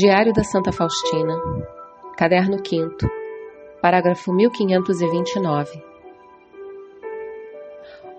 Diário 0.00 0.32
da 0.32 0.42
Santa 0.42 0.72
Faustina, 0.72 1.38
Caderno 2.16 2.56
5, 2.66 2.96
parágrafo 3.82 4.32
1529. 4.32 5.84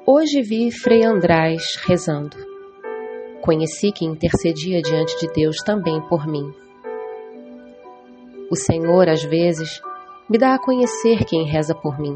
Hoje 0.05 0.43
vi 0.43 0.71
Frei 0.71 1.03
András 1.03 1.63
rezando. 1.83 2.37
Conheci 3.41 3.91
que 3.91 4.05
intercedia 4.05 4.79
diante 4.79 5.17
de 5.17 5.33
Deus 5.33 5.57
também 5.65 5.99
por 6.07 6.27
mim. 6.27 6.53
O 8.51 8.55
Senhor, 8.55 9.09
às 9.09 9.23
vezes, 9.23 9.81
me 10.29 10.37
dá 10.37 10.53
a 10.53 10.59
conhecer 10.59 11.25
quem 11.25 11.49
reza 11.49 11.73
por 11.73 11.97
mim. 11.97 12.15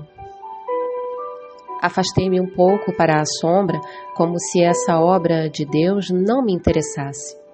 Afastei-me 1.81 2.39
um 2.39 2.53
pouco 2.53 2.95
para 2.95 3.19
a 3.19 3.25
sombra, 3.25 3.81
como 4.15 4.37
se 4.37 4.61
essa 4.63 4.99
obra 4.99 5.49
de 5.49 5.65
Deus 5.65 6.11
não 6.11 6.45
me 6.45 6.53
interessasse. 6.53 7.44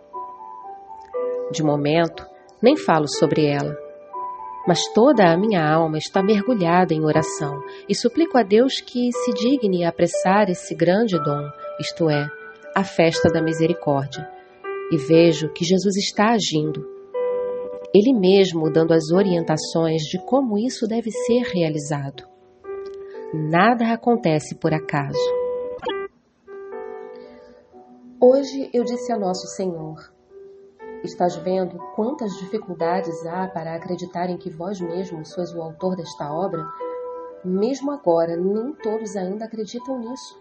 De 1.51 1.63
momento, 1.63 2.25
nem 2.61 2.77
falo 2.77 3.07
sobre 3.07 3.45
ela, 3.45 3.77
mas 4.67 4.79
toda 4.93 5.31
a 5.31 5.37
minha 5.37 5.61
alma 5.61 5.97
está 5.97 6.23
mergulhada 6.23 6.93
em 6.93 7.03
oração 7.03 7.61
e 7.89 7.95
suplico 7.95 8.37
a 8.37 8.43
Deus 8.43 8.79
que 8.79 9.11
se 9.11 9.33
digne 9.33 9.83
apressar 9.83 10.49
esse 10.49 10.75
grande 10.75 11.17
dom, 11.21 11.49
isto 11.79 12.09
é, 12.09 12.27
a 12.75 12.83
festa 12.83 13.27
da 13.29 13.41
misericórdia. 13.41 14.29
E 14.91 14.97
vejo 14.97 15.49
que 15.49 15.65
Jesus 15.65 15.95
está 15.97 16.31
agindo. 16.31 16.85
Ele 17.93 18.13
mesmo 18.13 18.71
dando 18.71 18.93
as 18.93 19.11
orientações 19.11 20.03
de 20.03 20.19
como 20.25 20.57
isso 20.57 20.87
deve 20.87 21.11
ser 21.11 21.43
realizado. 21.43 22.23
Nada 23.33 23.93
acontece 23.93 24.55
por 24.55 24.73
acaso. 24.73 25.17
Hoje 28.21 28.69
eu 28.73 28.83
disse 28.83 29.11
a 29.11 29.17
Nosso 29.17 29.47
Senhor: 29.55 29.97
Estás 31.03 31.35
vendo 31.37 31.79
quantas 31.95 32.31
dificuldades 32.37 33.25
há 33.25 33.47
para 33.47 33.73
acreditar 33.73 34.29
em 34.29 34.37
que 34.37 34.51
vós 34.51 34.79
mesmo 34.79 35.25
sois 35.25 35.51
o 35.51 35.59
autor 35.59 35.95
desta 35.95 36.31
obra? 36.31 36.63
Mesmo 37.43 37.89
agora, 37.89 38.35
nem 38.35 38.71
todos 38.73 39.15
ainda 39.15 39.45
acreditam 39.45 39.97
nisso. 39.97 40.39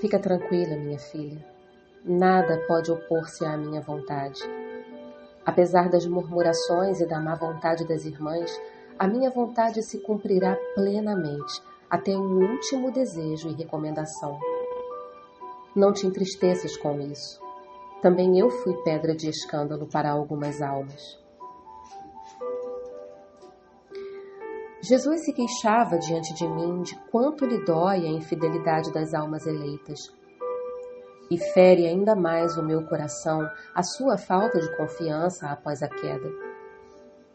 Fica 0.00 0.16
tranquila, 0.16 0.76
minha 0.76 0.98
filha. 0.98 1.44
Nada 2.04 2.64
pode 2.68 2.92
opor-se 2.92 3.44
à 3.44 3.56
minha 3.56 3.80
vontade. 3.80 4.40
Apesar 5.44 5.88
das 5.88 6.06
murmurações 6.06 7.00
e 7.00 7.06
da 7.06 7.18
má 7.18 7.34
vontade 7.34 7.84
das 7.84 8.04
irmãs, 8.04 8.60
a 8.96 9.08
minha 9.08 9.30
vontade 9.30 9.82
se 9.82 9.98
cumprirá 9.98 10.56
plenamente, 10.76 11.60
até 11.90 12.12
o 12.12 12.22
último 12.22 12.92
desejo 12.92 13.48
e 13.48 13.54
recomendação. 13.54 14.38
Não 15.74 15.92
te 15.92 16.06
entristeças 16.06 16.76
com 16.76 17.00
isso. 17.00 17.41
Também 18.02 18.36
eu 18.36 18.50
fui 18.50 18.74
pedra 18.82 19.14
de 19.14 19.28
escândalo 19.28 19.86
para 19.86 20.10
algumas 20.10 20.60
almas. 20.60 21.22
Jesus 24.82 25.24
se 25.24 25.32
queixava 25.32 25.96
diante 25.96 26.34
de 26.34 26.48
mim 26.48 26.82
de 26.82 26.96
quanto 27.12 27.46
lhe 27.46 27.64
dói 27.64 28.04
a 28.04 28.10
infidelidade 28.10 28.92
das 28.92 29.14
almas 29.14 29.46
eleitas. 29.46 30.00
E 31.30 31.38
fere 31.54 31.86
ainda 31.86 32.16
mais 32.16 32.58
o 32.58 32.64
meu 32.64 32.84
coração 32.88 33.48
a 33.72 33.84
sua 33.84 34.18
falta 34.18 34.58
de 34.58 34.76
confiança 34.76 35.46
após 35.46 35.80
a 35.80 35.88
queda. 35.88 36.28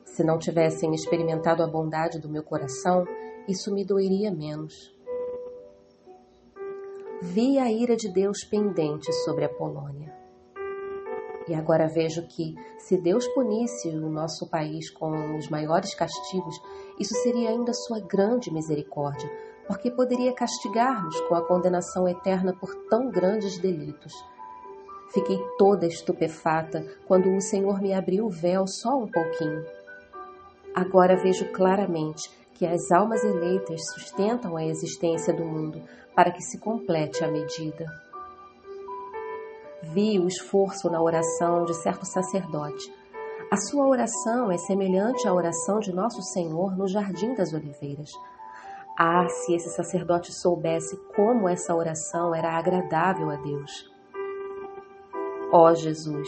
Se 0.03 0.21
não 0.21 0.37
tivessem 0.37 0.93
experimentado 0.93 1.63
a 1.63 1.67
bondade 1.67 2.19
do 2.19 2.27
meu 2.27 2.43
coração, 2.43 3.05
isso 3.47 3.73
me 3.73 3.85
doeria 3.85 4.29
menos. 4.29 4.93
Vi 7.21 7.57
a 7.57 7.71
ira 7.71 7.95
de 7.95 8.11
Deus 8.11 8.43
pendente 8.43 9.13
sobre 9.23 9.45
a 9.45 9.49
Polônia. 9.49 10.26
E 11.47 11.55
agora 11.55 11.87
vejo 11.87 12.27
que, 12.27 12.55
se 12.77 12.97
Deus 12.97 13.27
punisse 13.29 13.87
o 13.89 14.09
nosso 14.09 14.47
país 14.47 14.89
com 14.89 15.37
os 15.37 15.47
maiores 15.49 15.95
castigos, 15.95 16.61
isso 16.99 17.13
seria 17.23 17.49
ainda 17.49 17.73
sua 17.73 17.99
grande 17.99 18.51
misericórdia, 18.51 19.29
porque 19.65 19.89
poderia 19.89 20.33
castigar-nos 20.33 21.19
com 21.21 21.35
a 21.35 21.45
condenação 21.45 22.07
eterna 22.07 22.53
por 22.53 22.73
tão 22.89 23.09
grandes 23.09 23.57
delitos. 23.59 24.13
Fiquei 25.13 25.39
toda 25.57 25.85
estupefata 25.85 26.85
quando 27.07 27.33
o 27.33 27.41
Senhor 27.41 27.81
me 27.81 27.93
abriu 27.93 28.25
o 28.25 28.29
véu 28.29 28.67
só 28.67 28.97
um 28.97 29.07
pouquinho. 29.07 29.65
Agora 30.75 31.15
vejo 31.15 31.45
claramente 31.53 32.29
que 32.53 32.65
as 32.65 32.91
almas 32.91 33.23
eleitas 33.23 33.87
sustentam 33.93 34.57
a 34.57 34.65
existência 34.65 35.33
do 35.33 35.45
mundo 35.45 35.81
para 36.13 36.31
que 36.31 36.41
se 36.41 36.57
complete 36.57 37.23
a 37.23 37.31
medida. 37.31 37.85
Vi 39.93 40.19
o 40.19 40.27
esforço 40.27 40.89
na 40.89 41.01
oração 41.01 41.63
de 41.63 41.73
certo 41.75 42.05
sacerdote. 42.05 42.93
A 43.49 43.55
sua 43.55 43.87
oração 43.87 44.51
é 44.51 44.57
semelhante 44.57 45.25
à 45.27 45.33
oração 45.33 45.79
de 45.79 45.93
Nosso 45.93 46.21
Senhor 46.21 46.75
no 46.75 46.87
Jardim 46.87 47.33
das 47.33 47.53
Oliveiras. 47.53 48.11
Ah, 48.99 49.27
se 49.29 49.55
esse 49.55 49.69
sacerdote 49.69 50.33
soubesse 50.33 50.97
como 51.15 51.47
essa 51.47 51.73
oração 51.73 52.35
era 52.35 52.57
agradável 52.57 53.29
a 53.29 53.37
Deus! 53.37 53.89
Ó 55.53 55.69
oh, 55.69 55.75
Jesus, 55.75 56.27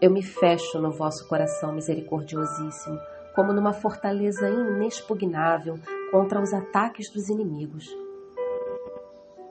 eu 0.00 0.10
me 0.10 0.22
fecho 0.22 0.78
no 0.78 0.92
vosso 0.92 1.26
coração 1.28 1.72
misericordiosíssimo, 1.72 2.98
como 3.34 3.52
numa 3.52 3.72
fortaleza 3.72 4.48
inexpugnável 4.48 5.80
contra 6.12 6.40
os 6.40 6.52
ataques 6.52 7.10
dos 7.10 7.28
inimigos. 7.28 7.88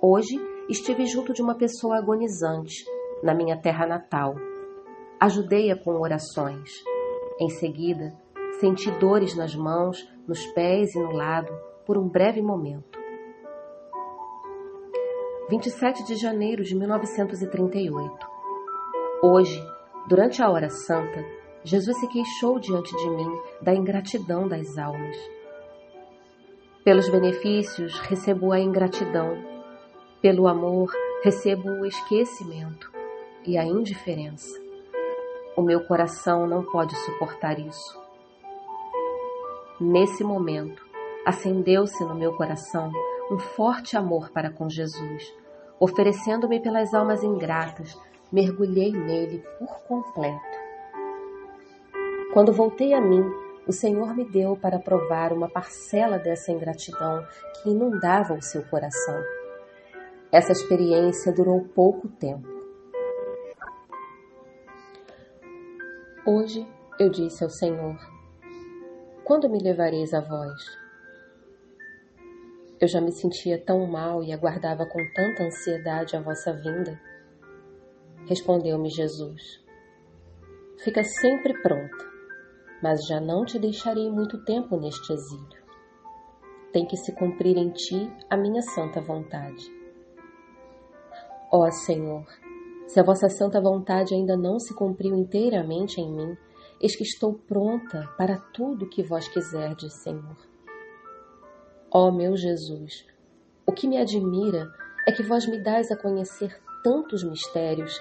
Hoje 0.01 0.39
estive 0.69 1.05
junto 1.05 1.33
de 1.33 1.41
uma 1.41 1.55
pessoa 1.55 1.97
agonizante 1.97 2.85
na 3.23 3.33
minha 3.33 3.57
terra 3.57 3.85
natal. 3.85 4.35
Ajudei-a 5.19 5.75
com 5.75 5.99
orações. 5.99 6.69
Em 7.39 7.49
seguida, 7.49 8.13
senti 8.59 8.89
dores 8.99 9.35
nas 9.35 9.55
mãos, 9.55 10.07
nos 10.27 10.45
pés 10.47 10.93
e 10.95 10.99
no 10.99 11.11
lado 11.11 11.51
por 11.85 11.97
um 11.97 12.07
breve 12.07 12.41
momento. 12.41 12.97
27 15.49 16.05
de 16.05 16.15
janeiro 16.15 16.63
de 16.63 16.75
1938. 16.75 18.27
Hoje, 19.23 19.61
durante 20.07 20.41
a 20.41 20.49
hora 20.49 20.69
santa, 20.69 21.25
Jesus 21.63 21.99
se 21.99 22.07
queixou 22.07 22.59
diante 22.59 22.95
de 22.95 23.09
mim 23.09 23.41
da 23.61 23.73
ingratidão 23.73 24.47
das 24.47 24.77
almas. 24.77 25.17
Pelos 26.83 27.09
benefícios 27.09 27.99
recebo 27.99 28.53
a 28.53 28.59
ingratidão, 28.59 29.35
pelo 30.21 30.47
amor 30.47 30.91
recebo 31.23 31.69
o 31.69 31.85
esquecimento 31.85 32.98
e 33.45 33.57
a 33.57 33.63
indiferença. 33.63 34.59
O 35.55 35.61
meu 35.61 35.85
coração 35.85 36.47
não 36.47 36.63
pode 36.63 36.95
suportar 36.95 37.59
isso. 37.59 37.99
Nesse 39.79 40.23
momento, 40.23 40.85
acendeu-se 41.25 42.03
no 42.03 42.15
meu 42.15 42.33
coração 42.33 42.91
um 43.31 43.37
forte 43.37 43.95
amor 43.95 44.29
para 44.31 44.51
com 44.51 44.69
Jesus. 44.69 45.33
Oferecendo-me 45.79 46.61
pelas 46.61 46.93
almas 46.93 47.23
ingratas, 47.23 47.97
mergulhei 48.31 48.91
nele 48.91 49.43
por 49.57 49.79
completo. 49.87 50.59
Quando 52.33 52.51
voltei 52.51 52.93
a 52.93 53.01
mim, 53.01 53.23
o 53.67 53.71
Senhor 53.71 54.15
me 54.15 54.25
deu 54.25 54.57
para 54.57 54.79
provar 54.79 55.31
uma 55.31 55.49
parcela 55.49 56.17
dessa 56.17 56.51
ingratidão 56.51 57.25
que 57.61 57.69
inundava 57.69 58.33
o 58.33 58.41
seu 58.41 58.63
coração. 58.63 59.21
Essa 60.31 60.51
experiência 60.51 61.31
durou 61.31 61.61
pouco 61.73 62.07
tempo. 62.07 62.58
Hoje 66.31 66.63
eu 66.99 67.09
disse 67.09 67.43
ao 67.43 67.49
Senhor: 67.49 67.97
Quando 69.23 69.49
me 69.49 69.57
levareis 69.57 70.13
a 70.13 70.21
vós? 70.21 70.61
Eu 72.79 72.87
já 72.87 73.01
me 73.01 73.11
sentia 73.11 73.59
tão 73.59 73.87
mal 73.87 74.23
e 74.23 74.31
aguardava 74.31 74.85
com 74.85 74.99
tanta 75.15 75.45
ansiedade 75.45 76.15
a 76.15 76.21
vossa 76.21 76.53
vinda. 76.53 77.01
Respondeu-me 78.27 78.91
Jesus: 78.91 79.41
Fica 80.83 81.03
sempre 81.03 81.59
pronta, 81.63 82.05
mas 82.83 83.07
já 83.07 83.19
não 83.19 83.43
te 83.43 83.57
deixarei 83.57 84.07
muito 84.07 84.45
tempo 84.45 84.79
neste 84.79 85.11
exílio. 85.11 85.63
Tem 86.71 86.85
que 86.85 86.95
se 86.95 87.11
cumprir 87.15 87.57
em 87.57 87.71
ti 87.71 88.07
a 88.29 88.37
minha 88.37 88.61
santa 88.61 89.01
vontade. 89.01 89.65
Ó 91.51 91.71
Senhor, 91.71 92.23
se 92.89 92.99
a 92.99 93.03
vossa 93.03 93.29
santa 93.29 93.61
vontade 93.61 94.15
ainda 94.15 94.35
não 94.35 94.57
se 94.57 94.73
cumpriu 94.73 95.15
inteiramente 95.15 96.01
em 96.01 96.11
mim, 96.11 96.35
eis 96.81 96.95
que 96.95 97.03
estou 97.03 97.35
pronta 97.35 98.09
para 98.17 98.39
tudo 98.51 98.89
que 98.89 99.03
vós 99.03 99.27
quiserdes, 99.27 99.93
Senhor. 100.01 100.35
Ó 101.91 102.11
meu 102.11 102.35
Jesus, 102.35 103.05
o 103.63 103.71
que 103.71 103.87
me 103.87 103.99
admira 103.99 104.67
é 105.07 105.11
que 105.11 105.21
vós 105.21 105.45
me 105.45 105.61
dais 105.61 105.91
a 105.91 105.95
conhecer 105.95 106.59
tantos 106.83 107.23
mistérios, 107.23 107.95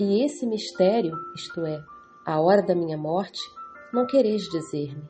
e 0.00 0.24
esse 0.24 0.44
mistério, 0.44 1.14
isto 1.36 1.64
é, 1.64 1.80
a 2.26 2.40
hora 2.40 2.60
da 2.60 2.74
minha 2.74 2.98
morte, 2.98 3.40
não 3.92 4.04
quereis 4.04 4.42
dizer-me. 4.48 5.08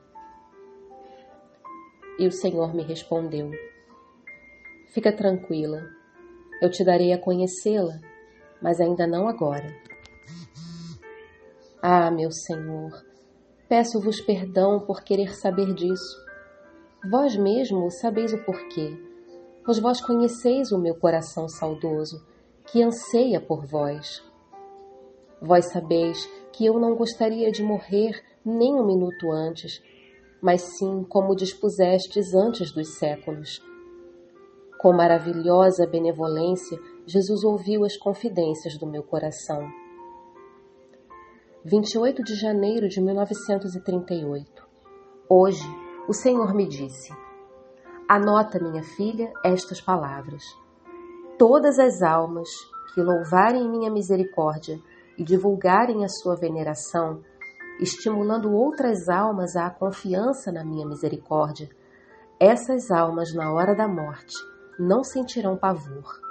E 2.18 2.26
o 2.26 2.30
Senhor 2.30 2.74
me 2.74 2.82
respondeu: 2.82 3.50
Fica 4.92 5.10
tranquila, 5.16 5.80
eu 6.60 6.70
te 6.70 6.84
darei 6.84 7.14
a 7.14 7.18
conhecê-la 7.18 7.98
mas 8.64 8.80
ainda 8.80 9.06
não 9.06 9.28
agora. 9.28 9.76
Ah, 11.82 12.10
meu 12.10 12.30
Senhor, 12.32 13.04
peço-vos 13.68 14.22
perdão 14.22 14.80
por 14.80 15.02
querer 15.02 15.36
saber 15.36 15.74
disso. 15.74 16.16
Vós 17.10 17.36
mesmo 17.36 17.90
sabeis 17.90 18.32
o 18.32 18.42
porquê, 18.42 18.96
pois 19.66 19.78
vós 19.78 20.00
conheceis 20.00 20.72
o 20.72 20.78
meu 20.78 20.94
coração 20.94 21.46
saudoso, 21.46 22.26
que 22.66 22.82
anseia 22.82 23.38
por 23.38 23.66
vós. 23.66 24.24
Vós 25.42 25.66
sabeis 25.66 26.26
que 26.50 26.64
eu 26.64 26.80
não 26.80 26.96
gostaria 26.96 27.52
de 27.52 27.62
morrer 27.62 28.18
nem 28.42 28.74
um 28.74 28.86
minuto 28.86 29.30
antes, 29.30 29.82
mas 30.40 30.62
sim 30.78 31.04
como 31.04 31.36
dispusestes 31.36 32.32
antes 32.32 32.72
dos 32.72 32.96
séculos. 32.96 33.60
Com 34.80 34.94
maravilhosa 34.94 35.86
benevolência, 35.86 36.78
Jesus 37.06 37.44
ouviu 37.44 37.84
as 37.84 37.98
confidências 37.98 38.78
do 38.78 38.86
meu 38.86 39.02
coração. 39.02 39.70
28 41.62 42.22
de 42.24 42.34
janeiro 42.34 42.88
de 42.88 42.98
1938. 42.98 44.66
Hoje, 45.28 45.68
o 46.08 46.14
Senhor 46.14 46.54
me 46.54 46.66
disse: 46.66 47.12
Anota, 48.08 48.58
minha 48.58 48.82
filha, 48.82 49.30
estas 49.44 49.82
palavras. 49.82 50.42
Todas 51.38 51.78
as 51.78 52.00
almas 52.00 52.48
que 52.94 53.02
louvarem 53.02 53.68
minha 53.68 53.90
misericórdia 53.90 54.80
e 55.18 55.22
divulgarem 55.22 56.06
a 56.06 56.08
sua 56.08 56.36
veneração, 56.36 57.20
estimulando 57.80 58.50
outras 58.50 59.10
almas 59.10 59.56
à 59.56 59.68
confiança 59.68 60.50
na 60.50 60.64
minha 60.64 60.86
misericórdia, 60.86 61.68
essas 62.40 62.90
almas, 62.90 63.34
na 63.34 63.52
hora 63.52 63.74
da 63.74 63.86
morte, 63.86 64.34
não 64.78 65.04
sentirão 65.04 65.54
pavor. 65.54 66.24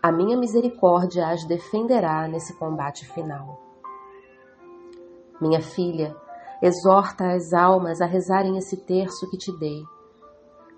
A 0.00 0.12
minha 0.12 0.36
misericórdia 0.36 1.26
as 1.26 1.44
defenderá 1.44 2.28
nesse 2.28 2.56
combate 2.56 3.04
final. 3.04 3.60
Minha 5.40 5.60
filha, 5.60 6.16
exorta 6.62 7.32
as 7.32 7.52
almas 7.52 8.00
a 8.00 8.06
rezarem 8.06 8.56
esse 8.56 8.76
terço 8.76 9.28
que 9.28 9.36
te 9.36 9.50
dei. 9.58 9.82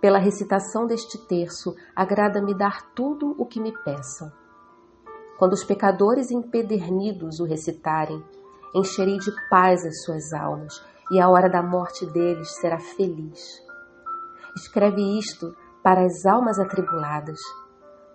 Pela 0.00 0.18
recitação 0.18 0.86
deste 0.86 1.18
terço, 1.26 1.76
agrada-me 1.94 2.54
dar 2.54 2.94
tudo 2.94 3.34
o 3.38 3.44
que 3.44 3.60
me 3.60 3.72
peçam. 3.84 4.32
Quando 5.38 5.52
os 5.52 5.64
pecadores 5.64 6.30
empedernidos 6.30 7.40
o 7.40 7.44
recitarem, 7.44 8.24
encherei 8.74 9.18
de 9.18 9.30
paz 9.50 9.84
as 9.84 10.02
suas 10.02 10.32
almas, 10.32 10.82
e 11.10 11.20
a 11.20 11.28
hora 11.28 11.50
da 11.50 11.62
morte 11.62 12.06
deles 12.06 12.56
será 12.58 12.78
feliz. 12.78 13.62
Escreve 14.56 15.18
isto 15.18 15.54
para 15.82 16.06
as 16.06 16.24
almas 16.24 16.58
atribuladas. 16.58 17.38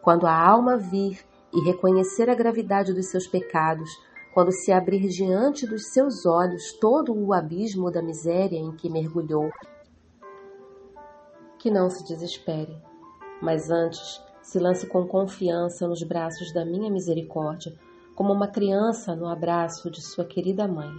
Quando 0.06 0.28
a 0.28 0.40
alma 0.40 0.78
vir 0.78 1.26
e 1.52 1.62
reconhecer 1.62 2.30
a 2.30 2.36
gravidade 2.36 2.94
dos 2.94 3.08
seus 3.08 3.26
pecados, 3.26 3.90
quando 4.36 4.52
se 4.52 4.72
abrir 4.72 5.08
diante 5.08 5.66
dos 5.66 5.92
seus 5.92 6.28
olhos 6.28 6.74
todo 6.80 7.12
o 7.12 7.34
abismo 7.34 7.90
da 7.90 8.04
miséria 8.04 8.60
em 8.60 8.76
que 8.76 8.88
mergulhou. 8.88 9.50
Que 11.58 11.72
não 11.72 11.90
se 11.90 12.06
desespere, 12.06 12.80
mas 13.42 13.72
antes 13.72 14.24
se 14.44 14.60
lance 14.60 14.86
com 14.86 15.08
confiança 15.08 15.88
nos 15.88 16.04
braços 16.04 16.54
da 16.54 16.64
minha 16.64 16.92
misericórdia, 16.92 17.74
como 18.14 18.32
uma 18.32 18.48
criança 18.48 19.16
no 19.16 19.28
abraço 19.28 19.90
de 19.90 20.06
sua 20.06 20.24
querida 20.24 20.68
mãe. 20.68 20.94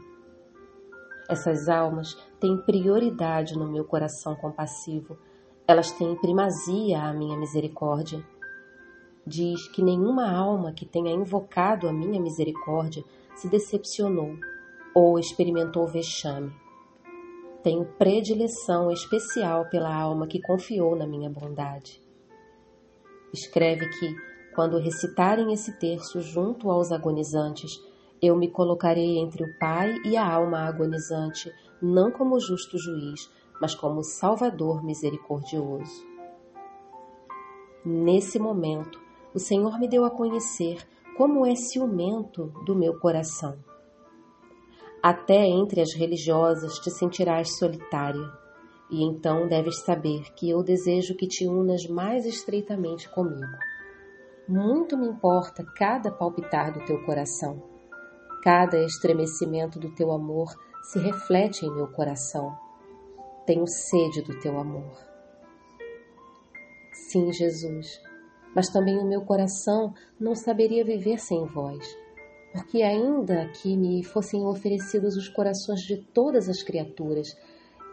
Essas 1.30 1.68
almas 1.68 2.16
têm 2.40 2.60
prioridade 2.62 3.56
no 3.56 3.70
meu 3.70 3.84
coração 3.84 4.34
compassivo, 4.34 5.16
elas 5.64 5.92
têm 5.92 6.16
primazia 6.16 7.04
à 7.04 7.12
minha 7.12 7.38
misericórdia. 7.38 8.20
Diz 9.26 9.66
que 9.68 9.82
nenhuma 9.82 10.30
alma 10.30 10.72
que 10.72 10.86
tenha 10.86 11.10
invocado 11.10 11.88
a 11.88 11.92
minha 11.92 12.20
misericórdia 12.20 13.02
se 13.34 13.48
decepcionou 13.48 14.36
ou 14.94 15.18
experimentou 15.18 15.84
vexame. 15.88 16.52
Tenho 17.60 17.84
predileção 17.98 18.88
especial 18.92 19.68
pela 19.68 19.92
alma 19.92 20.28
que 20.28 20.40
confiou 20.40 20.94
na 20.94 21.08
minha 21.08 21.28
bondade. 21.28 22.00
Escreve 23.32 23.88
que, 23.98 24.14
quando 24.54 24.78
recitarem 24.78 25.52
esse 25.52 25.76
terço 25.76 26.20
junto 26.20 26.70
aos 26.70 26.92
agonizantes, 26.92 27.72
eu 28.22 28.36
me 28.36 28.48
colocarei 28.48 29.18
entre 29.18 29.42
o 29.42 29.58
Pai 29.58 29.92
e 30.04 30.16
a 30.16 30.24
alma 30.24 30.60
agonizante, 30.60 31.52
não 31.82 32.12
como 32.12 32.38
justo 32.38 32.78
juiz, 32.78 33.28
mas 33.60 33.74
como 33.74 34.04
Salvador 34.04 34.84
misericordioso. 34.84 36.06
Nesse 37.84 38.38
momento, 38.38 39.05
o 39.36 39.38
Senhor 39.38 39.78
me 39.78 39.86
deu 39.86 40.06
a 40.06 40.10
conhecer 40.10 40.78
como 41.14 41.44
é 41.44 41.54
ciumento 41.54 42.46
do 42.64 42.74
meu 42.74 42.98
coração. 42.98 43.58
Até 45.02 45.44
entre 45.44 45.82
as 45.82 45.92
religiosas 45.92 46.78
te 46.78 46.90
sentirás 46.90 47.58
solitária, 47.58 48.32
e 48.90 49.04
então 49.04 49.46
deves 49.46 49.82
saber 49.84 50.32
que 50.32 50.48
eu 50.48 50.62
desejo 50.62 51.14
que 51.14 51.28
te 51.28 51.46
unas 51.46 51.86
mais 51.86 52.24
estreitamente 52.24 53.10
comigo. 53.10 53.58
Muito 54.48 54.96
me 54.96 55.06
importa 55.06 55.62
cada 55.76 56.10
palpitar 56.10 56.72
do 56.72 56.82
teu 56.86 57.04
coração. 57.04 57.62
Cada 58.42 58.82
estremecimento 58.82 59.78
do 59.78 59.94
teu 59.94 60.12
amor 60.12 60.48
se 60.82 60.98
reflete 60.98 61.66
em 61.66 61.74
meu 61.74 61.88
coração. 61.88 62.56
Tenho 63.44 63.66
sede 63.66 64.22
do 64.22 64.38
teu 64.40 64.58
amor. 64.58 64.96
Sim, 67.10 67.30
Jesus, 67.30 68.00
mas 68.56 68.70
também 68.70 68.98
o 68.98 69.04
meu 69.04 69.20
coração 69.20 69.92
não 70.18 70.34
saberia 70.34 70.82
viver 70.82 71.18
sem 71.18 71.44
vós, 71.44 71.86
porque 72.54 72.80
ainda 72.80 73.46
que 73.50 73.76
me 73.76 74.02
fossem 74.02 74.46
oferecidos 74.46 75.14
os 75.14 75.28
corações 75.28 75.82
de 75.82 75.98
todas 75.98 76.48
as 76.48 76.62
criaturas, 76.62 77.36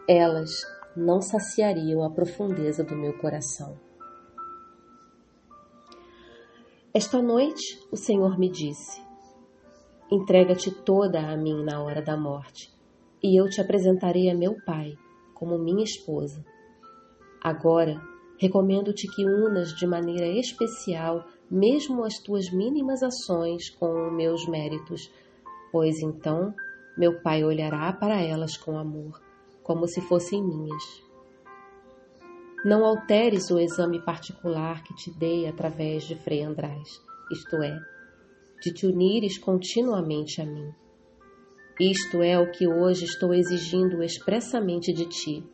elas 0.08 0.50
não 0.96 1.20
saciariam 1.20 2.02
a 2.02 2.08
profundeza 2.08 2.82
do 2.82 2.96
meu 2.96 3.12
coração. 3.18 3.78
Esta 6.94 7.20
noite 7.20 7.78
o 7.92 7.96
Senhor 7.96 8.38
me 8.38 8.48
disse: 8.48 9.02
Entrega-te 10.10 10.70
toda 10.70 11.20
a 11.20 11.36
mim 11.36 11.62
na 11.62 11.82
hora 11.82 12.00
da 12.00 12.16
morte, 12.16 12.72
e 13.22 13.38
eu 13.38 13.50
te 13.50 13.60
apresentarei 13.60 14.30
a 14.30 14.34
meu 14.34 14.56
Pai 14.64 14.94
como 15.34 15.58
minha 15.58 15.84
esposa. 15.84 16.42
Agora 17.42 18.13
Recomendo-te 18.44 19.08
que 19.08 19.24
unas 19.24 19.72
de 19.72 19.86
maneira 19.86 20.26
especial 20.26 21.26
mesmo 21.50 22.04
as 22.04 22.18
tuas 22.18 22.50
mínimas 22.52 23.02
ações 23.02 23.70
com 23.70 24.10
meus 24.10 24.46
méritos, 24.46 25.10
pois 25.72 25.98
então 26.02 26.54
meu 26.94 27.22
Pai 27.22 27.42
olhará 27.42 27.90
para 27.94 28.20
elas 28.20 28.54
com 28.58 28.76
amor, 28.76 29.18
como 29.62 29.88
se 29.88 30.02
fossem 30.02 30.44
minhas. 30.44 31.02
Não 32.66 32.84
alteres 32.84 33.50
o 33.50 33.58
exame 33.58 34.04
particular 34.04 34.82
que 34.82 34.94
te 34.94 35.10
dei 35.18 35.48
através 35.48 36.04
de 36.04 36.14
Frei 36.14 36.42
András, 36.42 37.00
isto 37.32 37.56
é, 37.62 37.80
de 38.60 38.74
te 38.74 38.86
unires 38.86 39.38
continuamente 39.38 40.42
a 40.42 40.44
mim. 40.44 40.70
Isto 41.80 42.22
é 42.22 42.38
o 42.38 42.50
que 42.50 42.68
hoje 42.68 43.06
estou 43.06 43.32
exigindo 43.32 44.02
expressamente 44.02 44.92
de 44.92 45.06
ti 45.06 45.53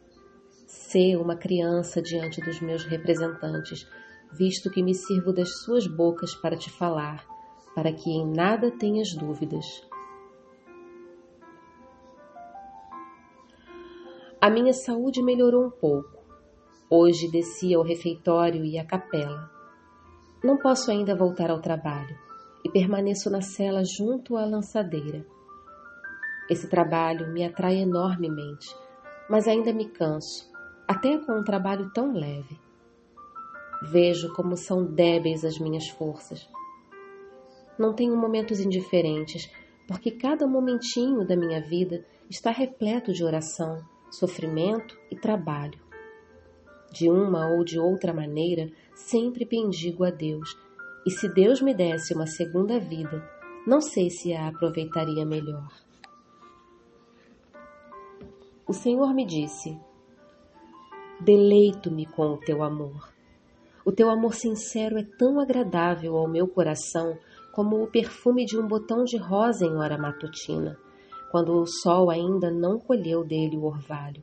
ser 0.70 1.16
uma 1.16 1.36
criança 1.36 2.00
diante 2.00 2.40
dos 2.40 2.60
meus 2.60 2.84
representantes, 2.84 3.88
visto 4.32 4.70
que 4.70 4.82
me 4.82 4.94
sirvo 4.94 5.32
das 5.32 5.62
suas 5.62 5.86
bocas 5.86 6.34
para 6.34 6.56
te 6.56 6.70
falar, 6.70 7.26
para 7.74 7.92
que 7.92 8.10
em 8.10 8.26
nada 8.26 8.70
tenhas 8.70 9.12
dúvidas. 9.14 9.66
A 14.40 14.48
minha 14.48 14.72
saúde 14.72 15.22
melhorou 15.22 15.66
um 15.66 15.70
pouco. 15.70 16.24
Hoje 16.88 17.30
desci 17.30 17.74
ao 17.74 17.82
refeitório 17.82 18.64
e 18.64 18.78
à 18.78 18.84
capela. 18.84 19.50
Não 20.42 20.56
posso 20.56 20.90
ainda 20.90 21.16
voltar 21.16 21.50
ao 21.50 21.60
trabalho 21.60 22.16
e 22.64 22.70
permaneço 22.70 23.28
na 23.28 23.42
cela 23.42 23.82
junto 23.84 24.36
à 24.36 24.44
lançadeira. 24.44 25.26
Esse 26.48 26.68
trabalho 26.68 27.32
me 27.32 27.44
atrai 27.44 27.76
enormemente, 27.78 28.74
mas 29.28 29.46
ainda 29.46 29.72
me 29.72 29.88
canso 29.88 30.50
até 30.90 31.16
com 31.18 31.38
um 31.38 31.44
trabalho 31.44 31.88
tão 31.92 32.12
leve. 32.12 32.59
Vejo 33.80 34.35
como 34.35 34.56
são 34.56 34.85
débeis 34.85 35.44
as 35.44 35.56
minhas 35.56 35.87
forças. 35.88 36.50
Não 37.78 37.94
tenho 37.94 38.16
momentos 38.16 38.59
indiferentes, 38.59 39.49
porque 39.87 40.11
cada 40.11 40.49
momentinho 40.49 41.25
da 41.25 41.37
minha 41.37 41.61
vida 41.61 42.04
está 42.28 42.50
repleto 42.50 43.12
de 43.12 43.23
oração, 43.23 43.80
sofrimento 44.11 44.99
e 45.12 45.16
trabalho. 45.16 45.78
De 46.90 47.09
uma 47.09 47.47
ou 47.54 47.62
de 47.62 47.78
outra 47.78 48.12
maneira, 48.12 48.68
sempre 48.92 49.44
bendigo 49.44 50.02
a 50.02 50.11
Deus, 50.11 50.59
e 51.06 51.11
se 51.12 51.28
Deus 51.28 51.62
me 51.62 51.73
desse 51.73 52.14
uma 52.14 52.26
segunda 52.26 52.80
vida, 52.80 53.25
não 53.64 53.80
sei 53.80 54.11
se 54.11 54.32
a 54.32 54.49
aproveitaria 54.49 55.25
melhor. 55.25 55.70
O 58.66 58.73
Senhor 58.73 59.14
me 59.14 59.25
disse: 59.25 59.78
Deleito-me 61.20 62.06
com 62.06 62.32
o 62.32 62.38
teu 62.38 62.62
amor. 62.62 63.12
O 63.84 63.92
teu 63.92 64.08
amor 64.08 64.34
sincero 64.34 64.98
é 64.98 65.04
tão 65.04 65.38
agradável 65.38 66.16
ao 66.16 66.26
meu 66.26 66.48
coração 66.48 67.18
como 67.52 67.82
o 67.82 67.86
perfume 67.86 68.46
de 68.46 68.58
um 68.58 68.66
botão 68.66 69.04
de 69.04 69.18
rosa 69.18 69.66
em 69.66 69.76
hora 69.76 69.98
matutina, 69.98 70.78
quando 71.30 71.52
o 71.52 71.66
sol 71.66 72.10
ainda 72.10 72.50
não 72.50 72.78
colheu 72.78 73.22
dele 73.22 73.58
o 73.58 73.64
orvalho. 73.64 74.22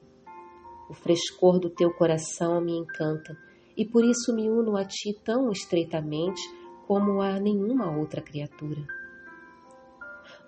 O 0.90 0.94
frescor 0.94 1.60
do 1.60 1.70
teu 1.70 1.94
coração 1.94 2.60
me 2.62 2.76
encanta, 2.76 3.38
e 3.76 3.86
por 3.86 4.04
isso 4.04 4.34
me 4.34 4.50
uno 4.50 4.76
a 4.76 4.84
ti 4.84 5.14
tão 5.24 5.52
estreitamente 5.52 6.42
como 6.88 7.22
a 7.22 7.40
nenhuma 7.40 7.96
outra 7.96 8.22
criatura. 8.22 8.82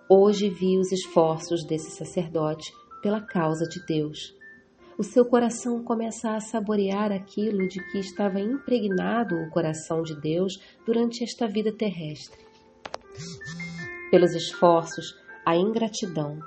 Hoje 0.09 0.49
vi 0.49 0.79
os 0.79 0.91
esforços 0.91 1.63
desse 1.63 1.91
sacerdote 1.91 2.73
pela 3.03 3.21
causa 3.21 3.65
de 3.65 3.85
Deus. 3.85 4.38
O 4.99 5.03
seu 5.03 5.23
coração 5.23 5.81
começa 5.81 6.35
a 6.35 6.41
saborear 6.41 7.09
aquilo 7.09 7.69
de 7.69 7.81
que 7.89 7.99
estava 7.99 8.37
impregnado 8.37 9.33
o 9.33 9.49
coração 9.49 10.01
de 10.01 10.13
Deus 10.19 10.61
durante 10.85 11.23
esta 11.23 11.47
vida 11.47 11.71
terrestre. 11.71 12.45
Pelos 14.11 14.35
esforços, 14.35 15.17
a 15.45 15.55
ingratidão, 15.55 16.37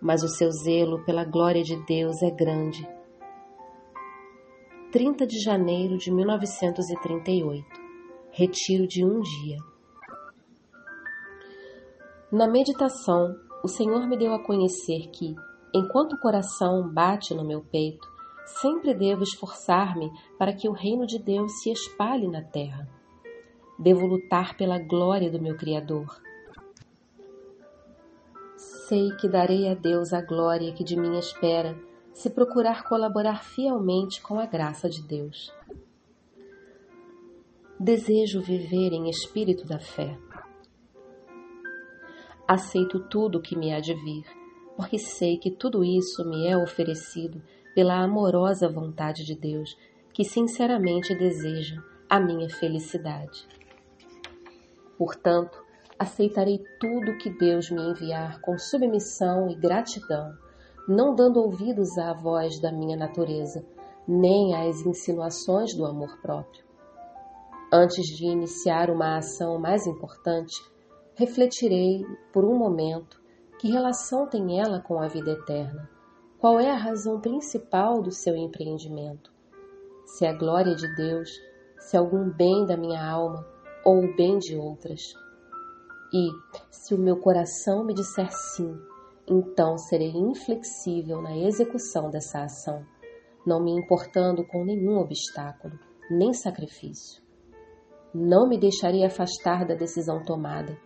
mas 0.00 0.22
o 0.22 0.28
seu 0.28 0.48
zelo 0.52 1.04
pela 1.04 1.24
glória 1.24 1.64
de 1.64 1.74
Deus 1.86 2.22
é 2.22 2.30
grande. 2.30 2.88
30 4.92 5.26
de 5.26 5.42
janeiro 5.42 5.98
de 5.98 6.12
1938 6.14 7.66
Retiro 8.30 8.86
de 8.86 9.04
um 9.04 9.20
dia. 9.20 9.56
Na 12.30 12.46
meditação, 12.46 13.34
o 13.64 13.66
Senhor 13.66 14.06
me 14.06 14.16
deu 14.16 14.32
a 14.34 14.44
conhecer 14.44 15.08
que, 15.10 15.34
enquanto 15.76 16.14
o 16.14 16.20
coração 16.20 16.88
bate 16.88 17.34
no 17.34 17.44
meu 17.44 17.60
peito, 17.60 18.06
sempre 18.44 18.94
devo 18.94 19.22
esforçar-me 19.22 20.10
para 20.38 20.52
que 20.52 20.68
o 20.68 20.72
reino 20.72 21.06
de 21.06 21.18
Deus 21.18 21.60
se 21.60 21.70
espalhe 21.70 22.28
na 22.28 22.42
terra. 22.42 22.88
Devo 23.78 24.06
lutar 24.06 24.56
pela 24.56 24.78
glória 24.78 25.30
do 25.30 25.40
meu 25.40 25.56
Criador 25.56 26.26
sei 28.88 29.10
que 29.16 29.28
darei 29.28 29.68
a 29.68 29.74
Deus 29.74 30.12
a 30.12 30.20
glória 30.20 30.72
que 30.72 30.84
de 30.84 30.96
mim 30.96 31.18
espera, 31.18 31.76
se 32.12 32.30
procurar 32.30 32.84
colaborar 32.84 33.42
fielmente 33.42 34.22
com 34.22 34.38
a 34.38 34.46
graça 34.46 34.88
de 34.88 35.02
Deus. 35.02 35.52
Desejo 37.78 38.40
viver 38.40 38.92
em 38.92 39.10
espírito 39.10 39.66
da 39.66 39.80
fé. 39.80 40.16
Aceito 42.46 43.00
tudo 43.08 43.38
o 43.38 43.42
que 43.42 43.56
me 43.56 43.74
há 43.74 43.80
de 43.80 43.92
vir, 43.92 44.24
porque 44.76 44.98
sei 44.98 45.38
que 45.38 45.50
tudo 45.50 45.82
isso 45.82 46.28
me 46.28 46.46
é 46.46 46.56
oferecido 46.56 47.42
pela 47.74 48.02
amorosa 48.02 48.68
vontade 48.68 49.24
de 49.24 49.34
Deus, 49.34 49.76
que 50.12 50.22
sinceramente 50.22 51.14
deseja 51.14 51.82
a 52.08 52.20
minha 52.20 52.48
felicidade. 52.48 53.46
Portanto, 54.96 55.62
aceitarei 55.98 56.62
tudo 56.78 57.16
que 57.18 57.30
Deus 57.30 57.70
me 57.70 57.82
enviar 57.82 58.40
com 58.40 58.58
submissão 58.58 59.48
e 59.50 59.54
gratidão, 59.54 60.34
não 60.86 61.14
dando 61.14 61.40
ouvidos 61.40 61.98
à 61.98 62.12
voz 62.12 62.60
da 62.60 62.70
minha 62.70 62.96
natureza, 62.96 63.64
nem 64.06 64.54
às 64.54 64.86
insinuações 64.86 65.74
do 65.74 65.84
amor 65.84 66.18
próprio. 66.20 66.64
Antes 67.72 68.06
de 68.06 68.26
iniciar 68.26 68.90
uma 68.90 69.16
ação 69.16 69.58
mais 69.58 69.86
importante, 69.86 70.54
refletirei 71.14 72.06
por 72.32 72.44
um 72.44 72.56
momento 72.56 73.20
que 73.58 73.70
relação 73.70 74.26
tem 74.26 74.60
ela 74.60 74.80
com 74.80 74.98
a 74.98 75.08
vida 75.08 75.30
eterna. 75.30 75.88
Qual 76.38 76.60
é 76.60 76.70
a 76.70 76.76
razão 76.76 77.20
principal 77.20 78.02
do 78.02 78.12
seu 78.12 78.36
empreendimento? 78.36 79.32
Se 80.04 80.26
é 80.26 80.30
a 80.30 80.36
glória 80.36 80.74
de 80.74 80.94
Deus, 80.94 81.30
se 81.78 81.96
é 81.96 81.98
algum 81.98 82.30
bem 82.30 82.66
da 82.66 82.76
minha 82.76 83.02
alma 83.02 83.46
ou 83.84 84.04
o 84.04 84.16
bem 84.16 84.38
de 84.38 84.56
outras. 84.56 85.00
E, 86.12 86.28
se 86.70 86.94
o 86.94 86.98
meu 86.98 87.16
coração 87.18 87.84
me 87.84 87.94
disser 87.94 88.30
sim, 88.30 88.76
então 89.26 89.76
serei 89.78 90.10
inflexível 90.10 91.20
na 91.20 91.36
execução 91.36 92.10
dessa 92.10 92.42
ação, 92.42 92.84
não 93.46 93.62
me 93.62 93.72
importando 93.72 94.44
com 94.44 94.64
nenhum 94.64 94.98
obstáculo, 94.98 95.78
nem 96.10 96.32
sacrifício. 96.32 97.22
Não 98.14 98.48
me 98.48 98.58
deixarei 98.58 99.04
afastar 99.04 99.66
da 99.66 99.74
decisão 99.74 100.22
tomada. 100.22 100.78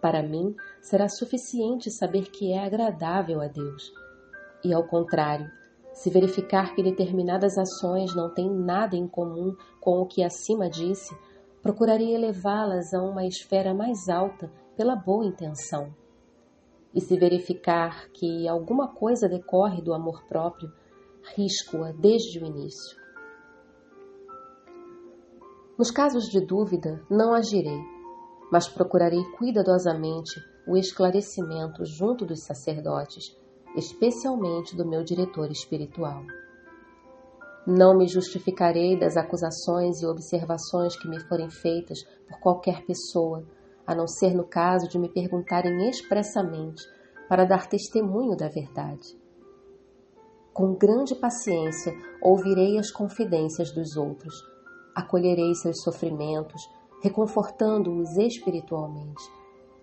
Para 0.00 0.22
mim, 0.22 0.54
será 0.82 1.08
suficiente 1.08 1.90
saber 1.90 2.30
que 2.30 2.52
é 2.52 2.58
agradável 2.58 3.40
a 3.40 3.46
Deus. 3.46 3.92
E 4.64 4.74
ao 4.74 4.84
contrário, 4.86 5.48
se 5.92 6.10
verificar 6.10 6.74
que 6.74 6.82
determinadas 6.82 7.56
ações 7.56 8.14
não 8.14 8.28
têm 8.34 8.50
nada 8.50 8.96
em 8.96 9.06
comum 9.06 9.54
com 9.80 10.00
o 10.00 10.06
que 10.06 10.24
acima 10.24 10.68
disse, 10.68 11.16
procurarei 11.62 12.14
elevá-las 12.14 12.92
a 12.92 13.00
uma 13.00 13.24
esfera 13.24 13.72
mais 13.72 14.08
alta 14.08 14.52
pela 14.76 14.96
boa 14.96 15.24
intenção. 15.24 15.94
E 16.92 17.00
se 17.00 17.16
verificar 17.16 18.08
que 18.10 18.48
alguma 18.48 18.88
coisa 18.88 19.28
decorre 19.28 19.80
do 19.80 19.94
amor 19.94 20.24
próprio, 20.26 20.70
risco-a 21.36 21.92
desde 21.92 22.40
o 22.40 22.44
início. 22.44 23.00
Nos 25.78 25.90
casos 25.90 26.24
de 26.24 26.44
dúvida, 26.44 27.02
não 27.08 27.32
agirei, 27.32 27.80
mas 28.50 28.68
procurarei 28.68 29.22
cuidadosamente 29.38 30.51
o 30.66 30.76
esclarecimento 30.76 31.84
junto 31.84 32.24
dos 32.24 32.44
sacerdotes, 32.44 33.36
especialmente 33.76 34.76
do 34.76 34.86
meu 34.86 35.02
diretor 35.02 35.50
espiritual. 35.50 36.22
Não 37.66 37.96
me 37.96 38.08
justificarei 38.08 38.98
das 38.98 39.16
acusações 39.16 40.02
e 40.02 40.06
observações 40.06 40.96
que 40.96 41.08
me 41.08 41.20
forem 41.28 41.48
feitas 41.50 42.02
por 42.28 42.38
qualquer 42.40 42.84
pessoa, 42.84 43.44
a 43.86 43.94
não 43.94 44.06
ser 44.06 44.34
no 44.34 44.44
caso 44.44 44.88
de 44.88 44.98
me 44.98 45.08
perguntarem 45.08 45.88
expressamente 45.88 46.82
para 47.28 47.44
dar 47.44 47.68
testemunho 47.68 48.36
da 48.36 48.48
verdade. 48.48 49.16
Com 50.52 50.74
grande 50.74 51.14
paciência 51.14 51.94
ouvirei 52.20 52.78
as 52.78 52.90
confidências 52.90 53.72
dos 53.72 53.96
outros, 53.96 54.34
acolherei 54.94 55.54
seus 55.54 55.82
sofrimentos, 55.82 56.62
reconfortando-os 57.02 58.16
espiritualmente, 58.18 59.22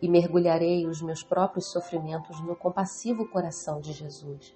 e 0.02 0.10
mergulharei 0.10 0.88
os 0.88 1.02
meus 1.02 1.24
próprios 1.24 1.72
sofrimentos 1.72 2.40
no 2.42 2.56
compassivo 2.56 3.28
coração 3.28 3.80
de 3.80 3.92
Jesus 3.92 4.56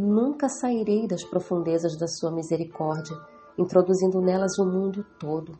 Nunca 0.00 0.48
sairei 0.48 1.08
das 1.08 1.24
profundezas 1.24 1.96
da 1.98 2.06
sua 2.06 2.30
misericórdia, 2.30 3.16
introduzindo 3.58 4.20
nelas 4.20 4.56
o 4.56 4.64
mundo 4.64 5.04
todo. 5.18 5.58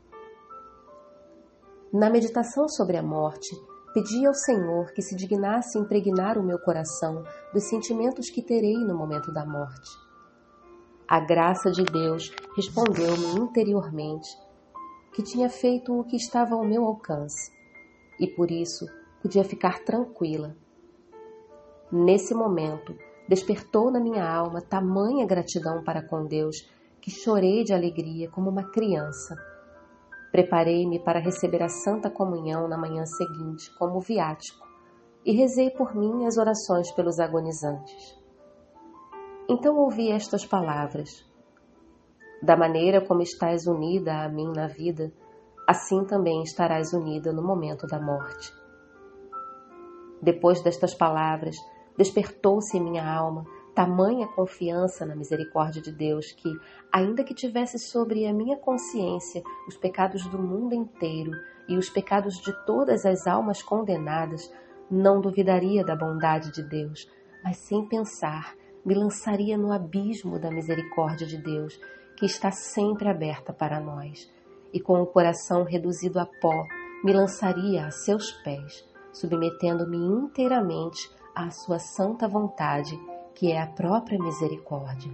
Na 1.92 2.08
meditação 2.08 2.68
sobre 2.68 2.96
a 2.96 3.02
morte, 3.02 3.48
pedi 3.92 4.24
ao 4.24 4.34
Senhor 4.34 4.92
que 4.92 5.02
se 5.02 5.16
dignasse 5.16 5.76
impregnar 5.76 6.38
o 6.38 6.44
meu 6.44 6.56
coração 6.60 7.24
dos 7.52 7.64
sentimentos 7.68 8.30
que 8.30 8.40
terei 8.40 8.76
no 8.76 8.96
momento 8.96 9.32
da 9.32 9.44
morte. 9.44 9.90
A 11.08 11.18
graça 11.18 11.72
de 11.72 11.82
Deus 11.82 12.30
respondeu-me 12.54 13.40
interiormente 13.40 14.28
que 15.14 15.22
tinha 15.22 15.50
feito 15.50 15.98
o 15.98 16.04
que 16.04 16.16
estava 16.16 16.54
ao 16.54 16.64
meu 16.64 16.84
alcance 16.84 17.57
e 18.18 18.26
por 18.26 18.50
isso 18.50 18.86
podia 19.22 19.44
ficar 19.44 19.84
tranquila. 19.84 20.56
Nesse 21.90 22.34
momento, 22.34 22.94
despertou 23.28 23.90
na 23.90 24.00
minha 24.00 24.28
alma 24.28 24.60
tamanha 24.60 25.26
gratidão 25.26 25.82
para 25.82 26.02
com 26.02 26.26
Deus 26.26 26.56
que 27.00 27.10
chorei 27.10 27.64
de 27.64 27.72
alegria 27.72 28.30
como 28.30 28.50
uma 28.50 28.70
criança. 28.70 29.36
Preparei-me 30.30 30.98
para 30.98 31.20
receber 31.20 31.62
a 31.62 31.68
Santa 31.68 32.10
Comunhão 32.10 32.68
na 32.68 32.76
manhã 32.76 33.04
seguinte, 33.06 33.72
como 33.78 34.00
viático, 34.00 34.66
e 35.24 35.32
rezei 35.32 35.70
por 35.70 35.94
mim 35.94 36.26
as 36.26 36.36
orações 36.36 36.90
pelos 36.92 37.18
agonizantes. 37.18 38.18
Então 39.48 39.76
ouvi 39.78 40.10
estas 40.10 40.44
palavras: 40.44 41.24
Da 42.42 42.56
maneira 42.56 43.00
como 43.00 43.22
estás 43.22 43.66
unida 43.66 44.22
a 44.22 44.28
mim 44.28 44.52
na 44.54 44.66
vida, 44.66 45.10
assim 45.68 46.04
também 46.04 46.42
estarás 46.42 46.92
unida 46.92 47.32
no 47.32 47.42
momento 47.42 47.86
da 47.86 48.00
morte. 48.00 48.52
Depois 50.20 50.62
destas 50.62 50.94
palavras, 50.94 51.56
Despertou-se 51.98 52.76
em 52.76 52.80
minha 52.80 53.04
alma 53.04 53.44
tamanha 53.74 54.28
confiança 54.28 55.04
na 55.04 55.16
misericórdia 55.16 55.82
de 55.82 55.92
Deus 55.92 56.32
que, 56.32 56.48
ainda 56.92 57.24
que 57.24 57.34
tivesse 57.34 57.78
sobre 57.78 58.26
a 58.26 58.32
minha 58.32 58.56
consciência 58.56 59.42
os 59.66 59.76
pecados 59.76 60.26
do 60.28 60.38
mundo 60.38 60.74
inteiro 60.74 61.32
e 61.68 61.76
os 61.76 61.90
pecados 61.90 62.36
de 62.36 62.52
todas 62.64 63.04
as 63.04 63.26
almas 63.26 63.62
condenadas, 63.62 64.52
não 64.88 65.20
duvidaria 65.20 65.84
da 65.84 65.94
bondade 65.94 66.52
de 66.52 66.62
Deus, 66.62 67.08
mas 67.42 67.56
sem 67.58 67.86
pensar 67.88 68.54
me 68.84 68.94
lançaria 68.94 69.58
no 69.58 69.72
abismo 69.72 70.38
da 70.38 70.50
misericórdia 70.50 71.26
de 71.26 71.36
Deus, 71.36 71.78
que 72.16 72.26
está 72.26 72.50
sempre 72.52 73.08
aberta 73.08 73.52
para 73.52 73.80
nós, 73.80 74.28
e 74.72 74.80
com 74.80 75.00
o 75.00 75.06
coração 75.06 75.64
reduzido 75.64 76.18
a 76.18 76.26
pó, 76.26 76.66
me 77.04 77.12
lançaria 77.12 77.86
a 77.86 77.90
seus 77.90 78.32
pés, 78.42 78.86
submetendo-me 79.12 79.96
inteiramente 79.96 81.10
à 81.34 81.50
sua 81.50 81.78
santa 81.78 82.28
vontade, 82.28 82.98
que 83.34 83.52
é 83.52 83.60
a 83.60 83.66
própria 83.66 84.18
misericórdia. 84.18 85.12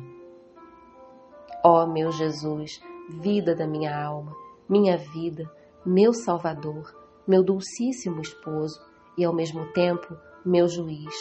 Ó 1.65 1.87
meu 1.87 2.11
Jesus, 2.11 2.81
vida 3.21 3.55
da 3.55 3.67
minha 3.67 3.97
alma, 4.03 4.35
minha 4.69 4.97
vida, 4.97 5.51
meu 5.85 6.13
Salvador, 6.13 6.95
meu 7.27 7.43
dulcíssimo 7.43 8.21
esposo 8.21 8.81
e 9.17 9.25
ao 9.25 9.35
mesmo 9.35 9.73
tempo 9.73 10.17
meu 10.45 10.69
juiz, 10.69 11.15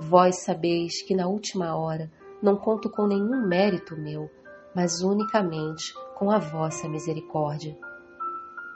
Vós 0.00 0.44
sabeis 0.44 1.02
que 1.02 1.12
na 1.12 1.26
última 1.26 1.76
hora 1.76 2.08
não 2.40 2.54
conto 2.54 2.88
com 2.88 3.04
nenhum 3.04 3.44
mérito 3.48 3.96
meu, 3.96 4.30
mas 4.72 5.02
unicamente 5.02 5.92
com 6.18 6.32
a 6.32 6.38
vossa 6.38 6.88
misericórdia. 6.88 7.78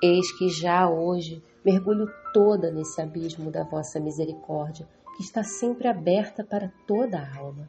Eis 0.00 0.30
que 0.38 0.48
já 0.48 0.88
hoje 0.88 1.42
mergulho 1.64 2.06
toda 2.32 2.70
nesse 2.70 3.02
abismo 3.02 3.50
da 3.50 3.64
vossa 3.64 3.98
misericórdia, 3.98 4.88
que 5.16 5.24
está 5.24 5.42
sempre 5.42 5.88
aberta 5.88 6.44
para 6.44 6.72
toda 6.86 7.18
a 7.18 7.38
alma. 7.38 7.66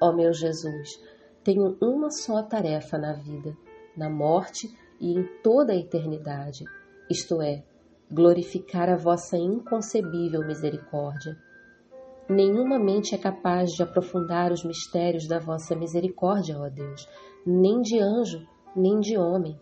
Ó 0.00 0.12
meu 0.12 0.32
Jesus, 0.32 1.02
tenho 1.42 1.76
uma 1.80 2.08
só 2.10 2.40
tarefa 2.40 2.96
na 2.96 3.14
vida, 3.14 3.56
na 3.96 4.08
morte 4.08 4.72
e 5.00 5.12
em 5.12 5.24
toda 5.42 5.72
a 5.72 5.76
eternidade, 5.76 6.64
isto 7.10 7.42
é, 7.42 7.64
glorificar 8.08 8.88
a 8.88 8.96
vossa 8.96 9.36
inconcebível 9.36 10.46
misericórdia. 10.46 11.36
Nenhuma 12.28 12.78
mente 12.78 13.14
é 13.14 13.18
capaz 13.18 13.72
de 13.72 13.82
aprofundar 13.82 14.52
os 14.52 14.64
mistérios 14.64 15.26
da 15.26 15.38
vossa 15.38 15.74
misericórdia, 15.74 16.58
ó 16.58 16.70
Deus, 16.70 17.06
nem 17.46 17.80
de 17.82 17.98
anjo, 17.98 18.46
nem 18.74 19.00
de 19.00 19.18
homem. 19.18 19.58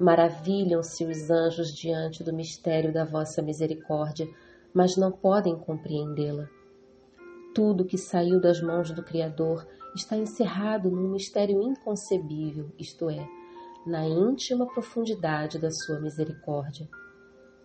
Maravilham-se 0.00 1.04
os 1.04 1.30
anjos 1.30 1.74
diante 1.74 2.22
do 2.22 2.32
mistério 2.32 2.92
da 2.92 3.04
vossa 3.04 3.42
misericórdia, 3.42 4.28
mas 4.72 4.96
não 4.96 5.10
podem 5.10 5.56
compreendê-la. 5.56 6.48
Tudo 7.54 7.84
que 7.84 7.98
saiu 7.98 8.40
das 8.40 8.60
mãos 8.60 8.90
do 8.92 9.02
Criador 9.02 9.66
está 9.94 10.16
encerrado 10.16 10.90
num 10.90 11.10
mistério 11.10 11.60
inconcebível, 11.60 12.70
isto 12.78 13.10
é, 13.10 13.26
na 13.84 14.06
íntima 14.06 14.66
profundidade 14.66 15.58
da 15.58 15.70
sua 15.70 15.98
misericórdia. 16.00 16.88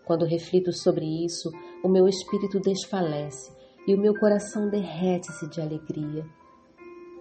Quando 0.05 0.25
reflito 0.25 0.73
sobre 0.73 1.05
isso, 1.23 1.51
o 1.83 1.87
meu 1.87 2.07
espírito 2.07 2.59
desfalece 2.59 3.55
e 3.87 3.93
o 3.93 3.97
meu 3.97 4.13
coração 4.17 4.69
derrete-se 4.69 5.47
de 5.47 5.61
alegria. 5.61 6.25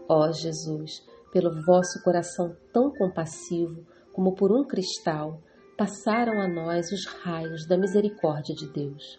Ó 0.08 0.30
Jesus, 0.32 1.06
pelo 1.32 1.62
vosso 1.62 2.02
coração 2.02 2.54
tão 2.72 2.92
compassivo, 2.92 3.86
como 4.12 4.34
por 4.34 4.52
um 4.52 4.64
cristal, 4.64 5.40
passaram 5.76 6.40
a 6.40 6.46
nós 6.46 6.92
os 6.92 7.06
raios 7.06 7.66
da 7.66 7.78
misericórdia 7.78 8.54
de 8.54 8.70
Deus. 8.70 9.18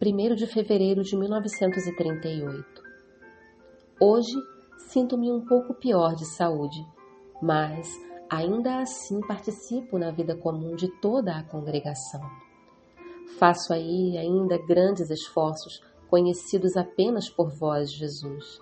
1 0.00 0.34
de 0.34 0.46
fevereiro 0.48 1.02
de 1.02 1.16
1938 1.16 2.82
Hoje 4.00 4.34
sinto-me 4.76 5.30
um 5.30 5.44
pouco 5.44 5.74
pior 5.74 6.16
de 6.16 6.24
saúde, 6.24 6.84
mas 7.40 7.86
ainda 8.28 8.80
assim 8.80 9.20
participo 9.20 9.98
na 9.98 10.10
vida 10.10 10.34
comum 10.34 10.74
de 10.74 10.88
toda 11.00 11.36
a 11.36 11.44
congregação. 11.44 12.20
Faço 13.38 13.72
aí 13.72 14.18
ainda 14.18 14.58
grandes 14.66 15.08
esforços 15.08 15.80
conhecidos 16.08 16.76
apenas 16.76 17.28
por 17.28 17.48
vós, 17.50 17.92
Jesus. 17.92 18.60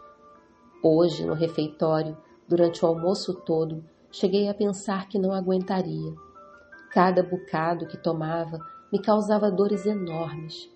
Hoje, 0.83 1.25
no 1.27 1.35
refeitório, 1.35 2.17
durante 2.49 2.85
o 2.85 2.89
almoço 2.89 3.35
todo, 3.45 3.85
cheguei 4.11 4.49
a 4.49 4.55
pensar 4.55 5.09
que 5.09 5.19
não 5.19 5.33
aguentaria. 5.33 6.15
Cada 6.91 7.23
bocado 7.23 7.87
que 7.87 7.97
tomava 7.97 8.59
me 8.93 9.01
causava 9.01 9.51
dores 9.51 9.87
enormes. 9.87 10.71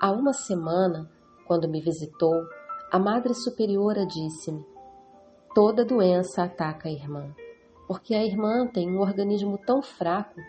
Há 0.00 0.12
uma 0.12 0.32
semana, 0.32 1.10
quando 1.46 1.68
me 1.68 1.80
visitou, 1.80 2.34
a 2.92 2.98
Madre 2.98 3.34
Superiora 3.34 4.06
disse-me: 4.06 4.64
Toda 5.54 5.84
doença 5.84 6.44
ataca 6.44 6.88
a 6.88 6.92
irmã, 6.92 7.34
porque 7.86 8.14
a 8.14 8.24
irmã 8.24 8.66
tem 8.66 8.88
um 8.88 9.00
organismo 9.00 9.58
tão 9.66 9.82
fraco, 9.82 10.40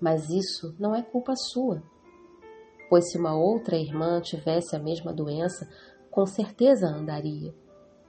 mas 0.00 0.30
isso 0.30 0.74
não 0.78 0.94
é 0.94 1.02
culpa 1.02 1.34
sua 1.34 1.82
pois 2.92 3.10
se 3.10 3.16
uma 3.16 3.34
outra 3.34 3.74
irmã 3.74 4.20
tivesse 4.20 4.76
a 4.76 4.78
mesma 4.78 5.14
doença, 5.14 5.66
com 6.10 6.26
certeza 6.26 6.88
andaria, 6.88 7.54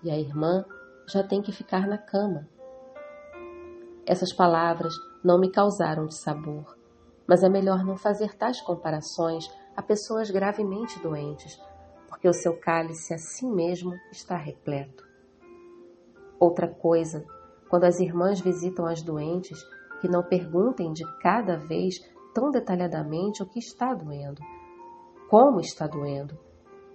e 0.04 0.12
a 0.12 0.18
irmã 0.18 0.66
já 1.08 1.24
tem 1.24 1.42
que 1.42 1.52
ficar 1.52 1.88
na 1.88 1.98
cama. 1.98 2.48
Essas 4.06 4.34
palavras 4.34 4.94
não 5.24 5.40
me 5.40 5.50
causaram 5.50 6.10
sabor, 6.12 6.78
mas 7.28 7.44
é 7.44 7.50
melhor 7.50 7.84
não 7.86 7.96
fazer 7.96 8.36
tais 8.36 8.60
comparações 8.62 9.50
a 9.76 9.82
pessoas 9.82 10.30
gravemente 10.30 11.00
doentes, 11.00 11.60
porque 12.08 12.28
o 12.28 12.34
seu 12.34 12.60
cálice 12.60 13.14
assim 13.14 13.50
mesmo 13.52 13.94
está 14.12 14.36
repleto. 14.36 15.04
Outra 16.40 16.68
coisa, 16.68 17.26
quando 17.70 17.86
as 17.86 18.00
irmãs 18.00 18.42
visitam 18.42 18.86
as 18.86 19.02
doentes, 19.02 19.64
que 20.02 20.10
não 20.10 20.22
perguntem 20.22 20.92
de 20.92 21.04
cada 21.20 21.56
vez 21.56 22.00
tão 22.34 22.52
detalhadamente 22.52 23.42
o 23.42 23.46
que 23.46 23.60
está 23.60 23.94
doendo, 23.94 24.42
como 25.30 25.62
está 25.62 25.88
doendo, 25.88 26.38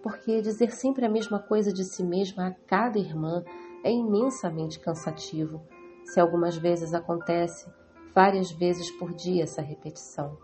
porque 0.02 0.40
dizer 0.40 0.70
sempre 0.72 1.04
a 1.04 1.08
mesma 1.08 1.38
coisa 1.38 1.72
de 1.72 1.84
si 1.84 2.02
mesma 2.02 2.48
a 2.48 2.54
cada 2.66 2.98
irmã 2.98 3.44
é 3.84 3.90
imensamente 3.90 4.78
cansativo, 4.78 5.62
se 6.04 6.20
algumas 6.20 6.56
vezes 6.56 6.94
acontece 6.94 7.70
várias 8.14 8.50
vezes 8.50 8.90
por 8.92 9.12
dia 9.12 9.44
essa 9.44 9.62
repetição. 9.62 10.36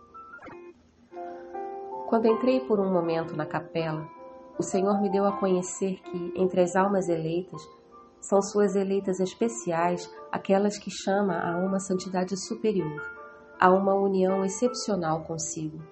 Quando 2.08 2.26
entrei 2.26 2.60
por 2.60 2.78
um 2.78 2.92
momento 2.92 3.34
na 3.34 3.46
capela, 3.46 4.08
o 4.58 4.62
Senhor 4.62 5.00
me 5.00 5.10
deu 5.10 5.24
a 5.24 5.36
conhecer 5.38 6.00
que, 6.02 6.32
entre 6.36 6.60
as 6.60 6.76
almas 6.76 7.08
eleitas, 7.08 7.60
são 8.20 8.40
suas 8.40 8.76
eleitas 8.76 9.20
especiais 9.20 10.08
aquelas 10.30 10.78
que 10.78 10.90
chama 10.90 11.38
a 11.38 11.56
uma 11.56 11.80
santidade 11.80 12.36
superior, 12.36 13.02
a 13.58 13.70
uma 13.70 13.94
união 13.94 14.44
excepcional 14.44 15.24
consigo 15.24 15.82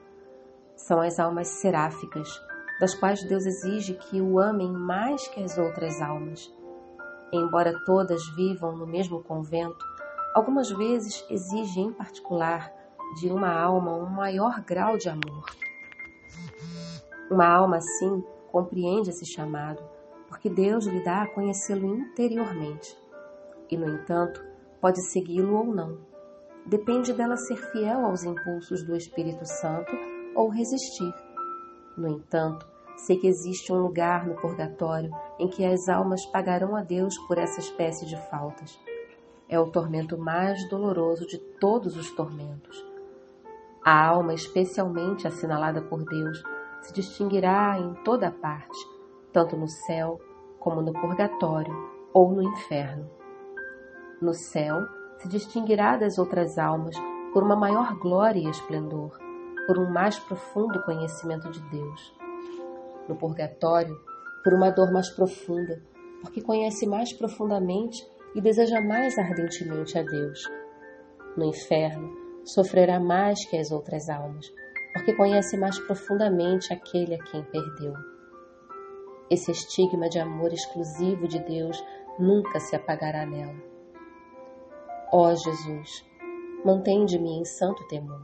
são 0.86 1.00
as 1.00 1.18
almas 1.18 1.48
seráficas, 1.48 2.28
das 2.82 2.96
quais 2.96 3.22
Deus 3.22 3.46
exige 3.46 3.94
que 3.94 4.20
o 4.20 4.40
amem 4.40 4.72
mais 4.72 5.28
que 5.28 5.40
as 5.40 5.56
outras 5.56 6.02
almas. 6.02 6.52
Embora 7.32 7.80
todas 7.84 8.20
vivam 8.34 8.76
no 8.76 8.88
mesmo 8.88 9.22
convento, 9.22 9.86
algumas 10.34 10.68
vezes 10.68 11.24
exige 11.30 11.78
em 11.78 11.92
particular 11.92 12.72
de 13.20 13.28
uma 13.30 13.52
alma 13.56 13.94
um 13.94 14.06
maior 14.06 14.60
grau 14.62 14.98
de 14.98 15.08
amor. 15.08 15.44
Uma 17.30 17.46
alma 17.46 17.76
assim 17.76 18.20
compreende 18.50 19.10
esse 19.10 19.26
chamado, 19.32 19.80
porque 20.26 20.50
Deus 20.50 20.84
lhe 20.84 21.04
dá 21.04 21.22
a 21.22 21.28
conhecê-lo 21.28 21.86
interiormente. 21.86 22.98
E, 23.70 23.76
no 23.76 23.88
entanto, 23.88 24.44
pode 24.80 25.00
segui-lo 25.12 25.54
ou 25.54 25.66
não. 25.66 25.98
Depende 26.66 27.12
dela 27.12 27.36
ser 27.36 27.58
fiel 27.70 28.04
aos 28.04 28.24
impulsos 28.24 28.82
do 28.82 28.96
Espírito 28.96 29.46
Santo 29.46 29.92
ou 30.34 30.48
resistir. 30.48 31.14
No 31.96 32.08
entanto, 32.08 32.71
sei 32.96 33.16
que 33.16 33.26
existe 33.26 33.72
um 33.72 33.80
lugar 33.80 34.26
no 34.26 34.34
purgatório 34.34 35.10
em 35.38 35.48
que 35.48 35.64
as 35.64 35.88
almas 35.88 36.24
pagarão 36.26 36.76
a 36.76 36.82
Deus 36.82 37.16
por 37.26 37.38
essa 37.38 37.60
espécie 37.60 38.06
de 38.06 38.16
faltas. 38.28 38.78
É 39.48 39.58
o 39.58 39.70
tormento 39.70 40.16
mais 40.16 40.68
doloroso 40.68 41.26
de 41.26 41.38
todos 41.38 41.96
os 41.96 42.10
tormentos. 42.12 42.84
A 43.84 44.06
alma, 44.06 44.32
especialmente 44.32 45.26
assinalada 45.26 45.82
por 45.82 46.04
Deus, 46.04 46.42
se 46.80 46.92
distinguirá 46.92 47.78
em 47.78 47.94
toda 48.04 48.30
parte, 48.30 48.78
tanto 49.32 49.56
no 49.56 49.68
céu 49.68 50.20
como 50.58 50.80
no 50.80 50.92
purgatório 50.92 51.74
ou 52.12 52.32
no 52.32 52.42
inferno. 52.42 53.10
No 54.20 54.32
céu, 54.32 54.78
se 55.18 55.28
distinguirá 55.28 55.96
das 55.96 56.18
outras 56.18 56.58
almas 56.58 56.96
por 57.32 57.42
uma 57.42 57.56
maior 57.56 57.98
glória 57.98 58.40
e 58.40 58.48
esplendor, 58.48 59.18
por 59.66 59.78
um 59.78 59.90
mais 59.90 60.18
profundo 60.18 60.82
conhecimento 60.84 61.50
de 61.50 61.60
Deus. 61.62 62.21
No 63.12 63.18
purgatório, 63.18 64.00
por 64.42 64.54
uma 64.54 64.70
dor 64.70 64.90
mais 64.90 65.10
profunda, 65.10 65.82
porque 66.22 66.40
conhece 66.40 66.86
mais 66.86 67.12
profundamente 67.12 68.02
e 68.34 68.40
deseja 68.40 68.80
mais 68.80 69.18
ardentemente 69.18 69.98
a 69.98 70.02
Deus. 70.02 70.50
No 71.36 71.44
inferno, 71.44 72.10
sofrerá 72.42 72.98
mais 72.98 73.44
que 73.50 73.58
as 73.58 73.70
outras 73.70 74.08
almas, 74.08 74.50
porque 74.94 75.12
conhece 75.12 75.58
mais 75.58 75.78
profundamente 75.80 76.72
aquele 76.72 77.16
a 77.16 77.22
quem 77.22 77.44
perdeu. 77.44 77.92
Esse 79.28 79.50
estigma 79.50 80.08
de 80.08 80.18
amor 80.18 80.54
exclusivo 80.54 81.28
de 81.28 81.38
Deus 81.40 81.84
nunca 82.18 82.60
se 82.60 82.74
apagará 82.74 83.26
nela. 83.26 83.62
Ó 85.12 85.34
Jesus, 85.34 86.02
mantém-me 86.64 87.40
em 87.40 87.44
santo 87.44 87.86
temor 87.88 88.22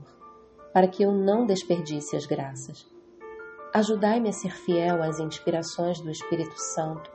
para 0.73 0.89
que 0.89 1.03
eu 1.03 1.13
não 1.13 1.45
desperdice 1.45 2.17
as 2.17 2.25
graças. 2.25 2.98
Ajudai-me 3.73 4.31
a 4.31 4.33
ser 4.33 4.51
fiel 4.51 5.03
às 5.03 5.21
inspirações 5.21 6.01
do 6.01 6.11
Espírito 6.11 6.57
Santo. 6.57 7.11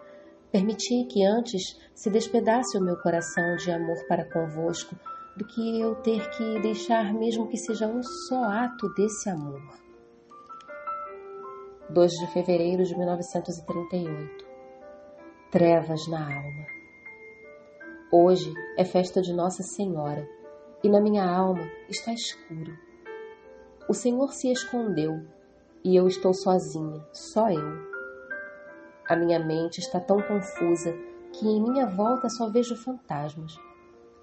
Permiti 0.52 1.06
que 1.06 1.26
antes 1.26 1.80
se 1.96 2.12
despedace 2.12 2.78
o 2.78 2.82
meu 2.82 2.96
coração 2.98 3.56
de 3.56 3.72
amor 3.72 3.98
para 4.08 4.30
convosco 4.32 4.96
do 5.36 5.46
que 5.46 5.80
eu 5.80 5.96
ter 5.96 6.30
que 6.30 6.60
deixar 6.62 7.12
mesmo 7.12 7.48
que 7.48 7.58
seja 7.58 7.88
um 7.88 8.04
só 8.04 8.44
ato 8.44 8.88
desse 8.94 9.30
amor. 9.30 9.62
2 11.90 12.12
de 12.12 12.28
fevereiro 12.28 12.84
de 12.84 12.96
1938 12.96 14.46
Trevas 15.50 16.08
na 16.08 16.24
alma. 16.24 16.66
Hoje 18.12 18.54
é 18.78 18.86
festa 18.86 19.22
de 19.22 19.34
Nossa 19.34 19.64
Senhora 19.64 20.28
e 20.84 20.90
na 20.90 21.02
minha 21.02 21.26
alma 21.26 21.68
está 21.90 22.14
escuro 22.14 22.94
o 23.88 23.94
Senhor 23.94 24.32
se 24.32 24.50
escondeu, 24.50 25.22
E 25.84 25.96
eu 25.98 26.08
estou 26.08 26.34
sozinha, 26.34 27.06
só 27.12 27.50
eu. 27.50 27.94
A 29.10 29.18
minha 29.18 29.38
mente 29.38 29.80
está 29.80 30.00
tão 30.00 30.22
confusa 30.22 30.96
que 31.34 31.46
em 31.46 31.62
minha 31.62 31.86
volta 31.86 32.30
só 32.30 32.50
vejo 32.50 32.76
fantasmas. 32.76 33.60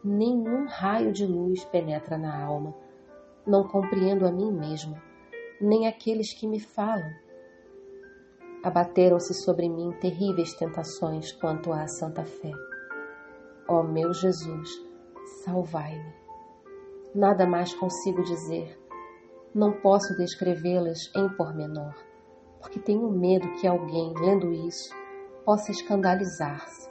Nenhum 0.02 0.66
raio 0.66 1.12
de 1.12 1.26
luz 1.26 1.62
penetra 1.66 2.16
na 2.16 2.42
alma. 2.42 2.74
Não 3.46 3.68
compreendo 3.68 4.26
a 4.26 4.32
mim 4.32 4.50
mesma, 4.50 5.02
nem 5.60 5.86
aqueles 5.86 6.32
que 6.32 6.46
me 6.46 6.58
falam. 6.58 7.10
Abateram-se 8.62 9.34
sobre 9.34 9.68
mim 9.68 9.92
terríveis 10.00 10.54
tentações 10.54 11.30
quanto 11.32 11.72
à 11.72 11.86
santa 11.86 12.24
fé. 12.24 12.52
Ó 13.68 13.82
meu 13.82 14.14
Jesus, 14.14 14.70
salvai-me. 15.44 16.14
Nada 17.14 17.46
mais 17.46 17.74
consigo 17.74 18.22
dizer. 18.22 18.79
Não 19.52 19.72
posso 19.72 20.16
descrevê-las 20.16 21.10
em 21.16 21.28
pormenor, 21.30 21.92
porque 22.60 22.78
tenho 22.78 23.10
medo 23.10 23.50
que 23.54 23.66
alguém, 23.66 24.14
lendo 24.16 24.52
isso, 24.52 24.94
possa 25.44 25.72
escandalizar-se. 25.72 26.88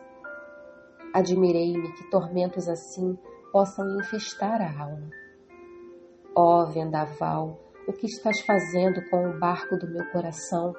Admirei-me 1.13 1.93
que 1.93 2.09
tormentos 2.09 2.67
assim 2.67 3.17
possam 3.53 3.97
infestar 3.97 4.61
a 4.61 4.83
alma. 4.83 5.09
Ó 6.35 6.65
vendaval, 6.65 7.57
o 7.87 7.93
que 7.93 8.07
estás 8.07 8.41
fazendo 8.41 9.09
com 9.09 9.29
o 9.29 9.39
barco 9.39 9.77
do 9.77 9.89
meu 9.89 10.05
coração? 10.11 10.75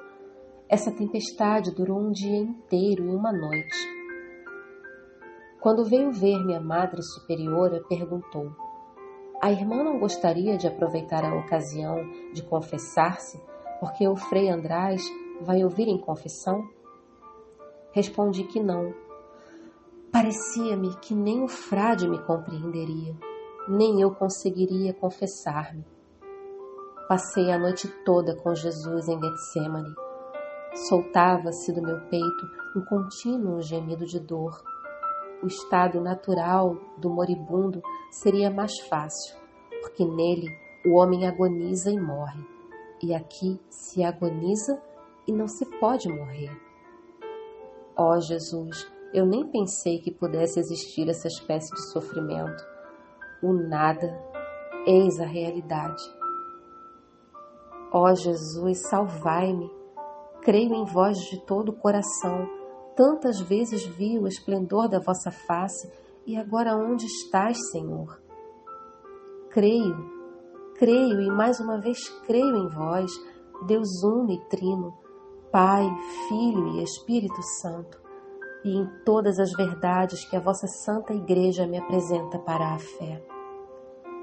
Essa 0.69 0.91
tempestade 0.91 1.73
durou 1.73 1.99
um 1.99 2.11
dia 2.11 2.37
inteiro 2.37 3.05
e 3.07 3.15
uma 3.15 3.33
noite. 3.33 3.77
Quando 5.59 5.83
veio 5.83 6.11
ver 6.11 6.45
minha 6.45 6.61
madre 6.61 7.01
superiora, 7.01 7.83
perguntou: 7.89 8.51
a 9.41 9.51
irmã 9.51 9.83
não 9.83 9.97
gostaria 9.97 10.55
de 10.55 10.67
aproveitar 10.67 11.25
a 11.25 11.35
ocasião 11.35 11.97
de 12.31 12.43
confessar-se, 12.43 13.41
porque 13.79 14.07
o 14.07 14.15
Frei 14.15 14.49
András 14.49 15.01
vai 15.41 15.63
ouvir 15.63 15.87
em 15.87 15.97
confissão? 15.97 16.63
Respondi 17.91 18.43
que 18.43 18.59
não. 18.59 18.93
Parecia-me 20.11 20.95
que 20.97 21.15
nem 21.15 21.43
o 21.43 21.47
frade 21.47 22.07
me 22.07 22.19
compreenderia, 22.19 23.15
nem 23.67 23.99
eu 23.99 24.11
conseguiria 24.11 24.93
confessar-me. 24.93 25.83
Passei 27.07 27.51
a 27.51 27.57
noite 27.57 27.87
toda 28.05 28.35
com 28.35 28.53
Jesus 28.53 29.07
em 29.07 29.19
Getsemane. 29.19 29.95
Soltava-se 30.87 31.73
do 31.73 31.81
meu 31.81 31.99
peito 32.09 32.47
um 32.75 32.85
contínuo 32.85 33.61
gemido 33.61 34.05
de 34.05 34.19
dor 34.19 34.61
o 35.43 35.47
estado 35.47 35.99
natural 35.99 36.77
do 36.97 37.09
moribundo 37.09 37.81
seria 38.11 38.51
mais 38.51 38.79
fácil, 38.81 39.35
porque 39.81 40.05
nele 40.05 40.47
o 40.85 40.95
homem 40.95 41.27
agoniza 41.27 41.89
e 41.89 41.99
morre, 41.99 42.45
e 43.01 43.13
aqui 43.13 43.59
se 43.69 44.03
agoniza 44.03 44.79
e 45.27 45.31
não 45.31 45.47
se 45.47 45.65
pode 45.79 46.07
morrer. 46.09 46.51
Ó 47.97 48.15
oh, 48.15 48.19
Jesus, 48.19 48.87
eu 49.13 49.25
nem 49.25 49.47
pensei 49.47 49.99
que 49.99 50.11
pudesse 50.11 50.59
existir 50.59 51.09
essa 51.09 51.27
espécie 51.27 51.73
de 51.73 51.91
sofrimento. 51.91 52.63
O 53.41 53.53
nada, 53.53 54.15
eis 54.85 55.19
a 55.19 55.25
realidade. 55.25 56.03
Ó 57.91 58.03
oh, 58.03 58.15
Jesus, 58.15 58.89
salvai-me. 58.89 59.69
Creio 60.41 60.73
em 60.73 60.85
vós 60.85 61.17
de 61.17 61.39
todo 61.45 61.69
o 61.69 61.75
coração 61.75 62.47
Tantas 62.95 63.39
vezes 63.39 63.85
vi 63.85 64.19
o 64.19 64.27
esplendor 64.27 64.89
da 64.89 64.99
vossa 64.99 65.31
face, 65.31 65.91
e 66.25 66.37
agora 66.37 66.75
onde 66.75 67.05
estás, 67.05 67.57
Senhor? 67.71 68.21
Creio, 69.49 69.97
creio 70.77 71.21
e 71.21 71.29
mais 71.29 71.59
uma 71.59 71.79
vez 71.79 72.07
creio 72.25 72.55
em 72.55 72.69
vós, 72.69 73.11
Deus 73.65 74.03
uno 74.03 74.31
e 74.31 74.39
trino, 74.47 74.93
Pai, 75.51 75.85
Filho 76.27 76.67
e 76.75 76.83
Espírito 76.83 77.41
Santo, 77.61 77.99
e 78.63 78.77
em 78.77 78.87
todas 79.03 79.39
as 79.39 79.51
verdades 79.53 80.23
que 80.25 80.35
a 80.35 80.39
vossa 80.39 80.67
Santa 80.67 81.13
Igreja 81.13 81.65
me 81.67 81.77
apresenta 81.77 82.37
para 82.39 82.75
a 82.75 82.79
fé. 82.79 83.23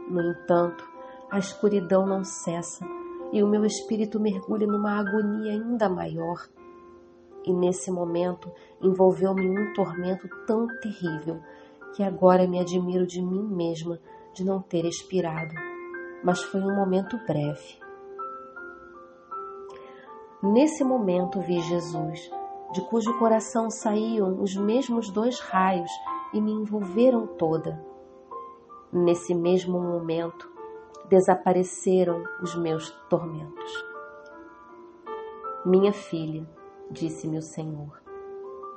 No 0.08 0.22
entanto, 0.22 0.88
a 1.30 1.38
escuridão 1.38 2.06
não 2.06 2.24
cessa 2.24 2.84
e 3.32 3.42
o 3.42 3.48
meu 3.48 3.64
espírito 3.64 4.18
mergulha 4.18 4.66
numa 4.66 4.98
agonia 4.98 5.52
ainda 5.52 5.88
maior 5.88 6.48
e 7.44 7.52
nesse 7.52 7.90
momento 7.90 8.50
envolveu-me 8.80 9.48
um 9.48 9.72
tormento 9.72 10.28
tão 10.46 10.66
terrível 10.80 11.40
que 11.94 12.02
agora 12.02 12.46
me 12.46 12.60
admiro 12.60 13.06
de 13.06 13.20
mim 13.20 13.42
mesma 13.42 14.00
de 14.34 14.44
não 14.44 14.60
ter 14.60 14.84
expirado, 14.84 15.54
mas 16.22 16.42
foi 16.42 16.60
um 16.60 16.74
momento 16.74 17.18
breve. 17.26 17.78
Nesse 20.42 20.84
momento 20.84 21.40
vi 21.40 21.60
Jesus, 21.60 22.30
de 22.72 22.80
cujo 22.82 23.18
coração 23.18 23.70
saíam 23.70 24.40
os 24.40 24.54
mesmos 24.56 25.10
dois 25.10 25.40
raios 25.40 25.90
e 26.32 26.40
me 26.40 26.52
envolveram 26.52 27.26
toda. 27.26 27.84
Nesse 28.92 29.34
mesmo 29.34 29.80
momento 29.80 30.48
desapareceram 31.08 32.22
os 32.42 32.54
meus 32.54 32.90
tormentos. 33.08 33.84
Minha 35.64 35.92
filha, 35.92 36.48
disse-me 36.90 37.38
o 37.38 37.42
Senhor. 37.42 38.00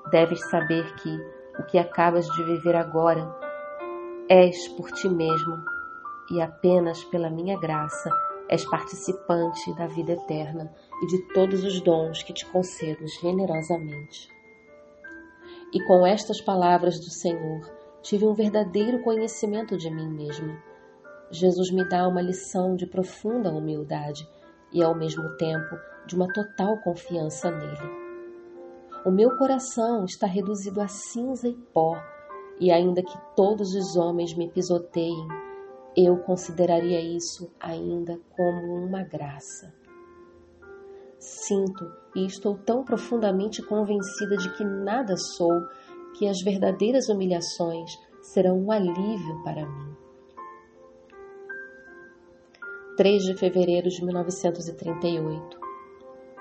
Deves 0.10 0.50
saber 0.50 0.96
que 0.96 1.41
o 1.60 1.64
que 1.64 1.78
acabas 1.78 2.26
de 2.28 2.44
viver 2.44 2.76
agora 2.76 3.30
és 4.30 4.68
por 4.70 4.92
ti 4.92 5.10
mesmo 5.10 5.64
e 6.32 6.42
apenas 6.42 7.04
pela 7.06 7.30
minha 7.30 7.60
graça 7.60 8.10
és 8.48 8.66
participante 8.70 9.74
da 9.76 9.88
vida 9.88 10.14
eterna 10.14 10.74
e 11.02 11.08
de 11.08 11.34
todos 11.34 11.64
os 11.64 11.82
dons 11.82 12.24
que 12.24 12.34
te 12.34 12.46
concedo 12.46 13.06
generosamente. 13.22 14.30
E 15.74 15.84
com 15.86 16.06
estas 16.06 16.42
palavras 16.42 17.00
do 17.00 17.10
Senhor, 17.10 17.62
tive 18.02 18.26
um 18.26 18.34
verdadeiro 18.34 19.02
conhecimento 19.04 19.78
de 19.78 19.90
mim 19.90 20.10
mesma. 20.10 20.62
Jesus 21.30 21.72
me 21.72 21.88
dá 21.88 22.08
uma 22.08 22.22
lição 22.22 22.76
de 22.76 22.86
profunda 22.86 23.50
humildade 23.52 24.28
e, 24.74 24.84
ao 24.84 24.94
mesmo 24.94 25.38
tempo, 25.38 25.78
de 26.06 26.16
uma 26.16 26.28
total 26.34 26.78
confiança 26.80 27.50
nele. 27.50 28.01
O 29.04 29.10
meu 29.10 29.36
coração 29.36 30.06
está 30.06 30.28
reduzido 30.28 30.80
a 30.80 30.88
cinza 30.88 31.48
e 31.48 31.56
pó, 31.56 31.96
e 32.60 32.72
ainda 32.72 33.02
que 33.02 33.18
todos 33.36 33.74
os 33.74 33.96
homens 33.96 34.36
me 34.36 34.48
pisoteiem, 34.48 35.28
eu 35.98 36.18
consideraria 36.18 37.02
isso 37.02 37.52
ainda 37.60 38.20
como 38.36 38.76
uma 38.76 39.02
graça. 39.02 39.74
Sinto 41.18 41.92
e 42.16 42.28
estou 42.28 42.56
tão 42.60 42.84
profundamente 42.84 43.64
convencida 43.64 44.38
de 44.38 44.56
que 44.56 44.64
nada 44.64 45.18
sou 45.18 45.62
que 46.16 46.28
as 46.28 46.40
verdadeiras 46.44 47.10
humilhações 47.10 47.90
serão 48.22 48.60
um 48.60 48.72
alívio 48.72 49.44
para 49.44 49.66
mim. 49.66 49.96
3 52.98 53.24
de 53.24 53.34
fevereiro 53.34 53.90
de 53.90 54.06
1938. 54.06 55.60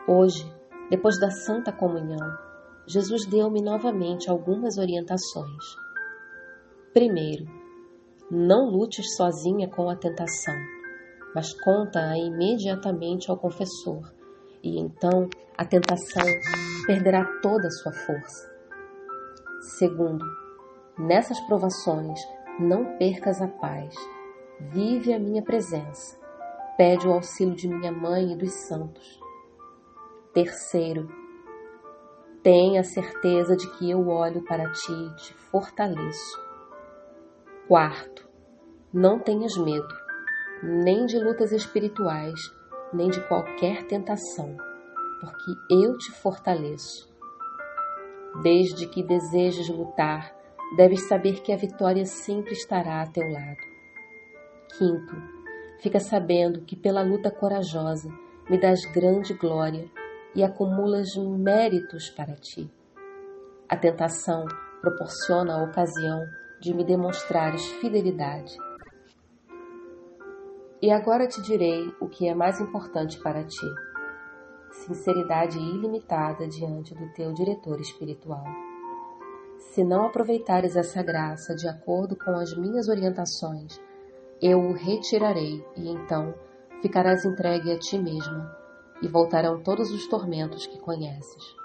Hoje, 0.07 0.45
depois 0.91 1.19
da 1.19 1.31
Santa 1.31 1.73
Comunhão, 1.73 2.50
Jesus 2.87 3.27
deu-me 3.27 3.63
novamente 3.63 4.31
algumas 4.31 4.79
orientações. 4.79 5.65
Primeiro, 6.93 7.45
não 8.31 8.71
lutes 8.71 9.17
sozinha 9.17 9.69
com 9.69 9.89
a 9.89 9.97
tentação, 9.97 10.55
mas 11.35 11.53
conta-a 11.53 12.17
imediatamente 12.19 13.31
ao 13.31 13.37
confessor, 13.37 14.13
e 14.63 14.79
então 14.79 15.29
a 15.57 15.65
tentação 15.65 16.25
perderá 16.87 17.25
toda 17.41 17.67
a 17.67 17.71
sua 17.71 17.93
força. 17.93 18.51
Segundo, 19.79 20.25
nessas 20.99 21.39
provações 21.41 22.19
não 22.59 22.97
percas 22.99 23.41
a 23.41 23.49
paz, 23.49 23.95
vive 24.73 25.13
a 25.13 25.19
minha 25.19 25.43
presença, 25.43 26.19
pede 26.77 27.07
o 27.07 27.13
auxílio 27.13 27.55
de 27.55 27.69
minha 27.69 27.93
mãe 27.93 28.33
e 28.33 28.37
dos 28.37 28.53
santos. 28.69 29.21
Terceiro, 30.33 31.09
Tenha 32.43 32.83
certeza 32.83 33.55
de 33.55 33.69
que 33.73 33.91
eu 33.91 34.09
olho 34.09 34.43
para 34.43 34.73
ti 34.73 34.93
e 34.93 35.15
te 35.17 35.35
fortaleço. 35.35 36.43
Quarto, 37.69 38.27
não 38.91 39.19
tenhas 39.19 39.59
medo, 39.59 39.95
nem 40.63 41.05
de 41.05 41.19
lutas 41.19 41.53
espirituais, 41.53 42.41
nem 42.95 43.11
de 43.11 43.21
qualquer 43.29 43.87
tentação, 43.87 44.57
porque 45.21 45.75
eu 45.75 45.99
te 45.99 46.11
fortaleço. 46.13 47.15
Desde 48.43 48.87
que 48.87 49.03
desejes 49.03 49.69
lutar, 49.69 50.35
deves 50.79 51.09
saber 51.09 51.43
que 51.43 51.53
a 51.53 51.57
vitória 51.57 52.07
sempre 52.07 52.55
estará 52.55 53.03
a 53.03 53.07
teu 53.07 53.31
lado. 53.31 53.61
Quinto, 54.79 55.15
fica 55.79 56.01
sabendo 56.01 56.63
que 56.63 56.75
pela 56.75 57.03
luta 57.03 57.31
corajosa 57.31 58.09
me 58.49 58.59
dás 58.59 58.81
grande 58.87 59.35
glória 59.35 59.91
e 60.35 60.45
acumulas 60.45 61.17
méritos 61.17 62.09
para 62.11 62.35
ti. 62.35 62.71
A 63.69 63.77
tentação 63.77 64.47
proporciona 64.81 65.55
a 65.55 65.65
ocasião 65.65 66.21
de 66.61 66.75
me 66.75 66.85
demonstrares 66.85 67.65
fidelidade. 67.81 68.57
E 70.83 70.91
agora 70.91 71.27
te 71.27 71.43
direi 71.43 71.93
o 72.01 72.09
que 72.09 72.29
é 72.29 72.35
mais 72.35 72.61
importante 72.61 73.19
para 73.21 73.45
ti. 73.45 73.67
sinceridade 74.87 75.59
ilimitada 75.59 76.47
diante 76.47 76.95
do 76.95 77.13
teu 77.13 77.33
diretor 77.33 77.81
espiritual. 77.81 78.45
Se 79.59 79.83
não 79.85 80.07
aproveitares 80.07 80.77
essa 80.77 81.03
graça 81.03 81.57
de 81.57 81.69
acordo 81.69 82.17
com 82.17 82.31
as 82.31 82.57
minhas 82.57 82.89
orientações, 82.89 83.81
eu 84.41 84.61
o 84.61 84.73
retirarei 84.73 85.63
e 85.77 85.89
então 85.91 86.33
ficarás 86.81 87.25
entregue 87.25 87.73
a 87.73 87.79
ti 87.79 87.99
mesmo 87.99 88.60
e 89.03 89.09
voltarão 89.09 89.63
todos 89.63 89.91
os 89.91 90.07
tormentos 90.07 90.67
que 90.67 90.79
conheces. 90.79 91.57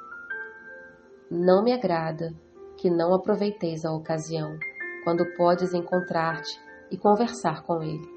Não 1.30 1.64
me 1.64 1.74
agrada 1.74 2.34
que 2.78 2.90
não 2.90 3.14
aproveiteis 3.14 3.86
a 3.86 3.92
ocasião, 3.92 4.58
quando 5.04 5.26
podes 5.36 5.74
encontrar-te 5.74 6.60
e 6.92 6.98
conversar 6.98 7.64
com 7.64 7.82
ele. 7.82 8.08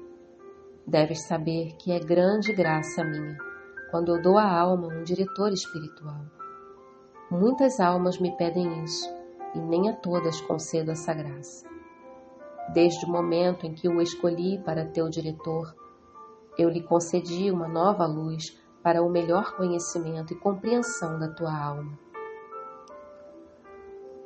Deves 0.85 1.27
saber 1.27 1.75
que 1.77 1.91
é 1.91 1.99
grande 1.99 2.53
graça 2.53 3.03
minha 3.03 3.37
quando 3.91 4.15
eu 4.15 4.21
dou 4.21 4.37
à 4.37 4.47
alma 4.47 4.87
um 4.87 5.03
diretor 5.03 5.51
espiritual. 5.51 6.21
Muitas 7.31 7.79
almas 7.79 8.19
me 8.19 8.35
pedem 8.37 8.83
isso 8.83 9.07
e 9.55 9.59
nem 9.59 9.89
a 9.89 9.95
todas 9.95 10.41
concedo 10.41 10.91
essa 10.91 11.13
graça. 11.13 11.67
Desde 12.73 13.05
o 13.05 13.09
momento 13.09 13.65
em 13.65 13.73
que 13.73 13.87
o 13.87 14.01
escolhi 14.01 14.59
para 14.63 14.85
teu 14.85 15.09
diretor, 15.09 15.75
eu 16.57 16.69
lhe 16.69 16.83
concedi 16.83 17.51
uma 17.51 17.67
nova 17.67 18.05
luz 18.05 18.55
para 18.89 19.03
o 19.03 19.09
melhor 19.09 19.55
conhecimento 19.55 20.33
e 20.33 20.35
compreensão 20.35 21.19
da 21.19 21.27
tua 21.27 21.55
alma. 21.55 21.95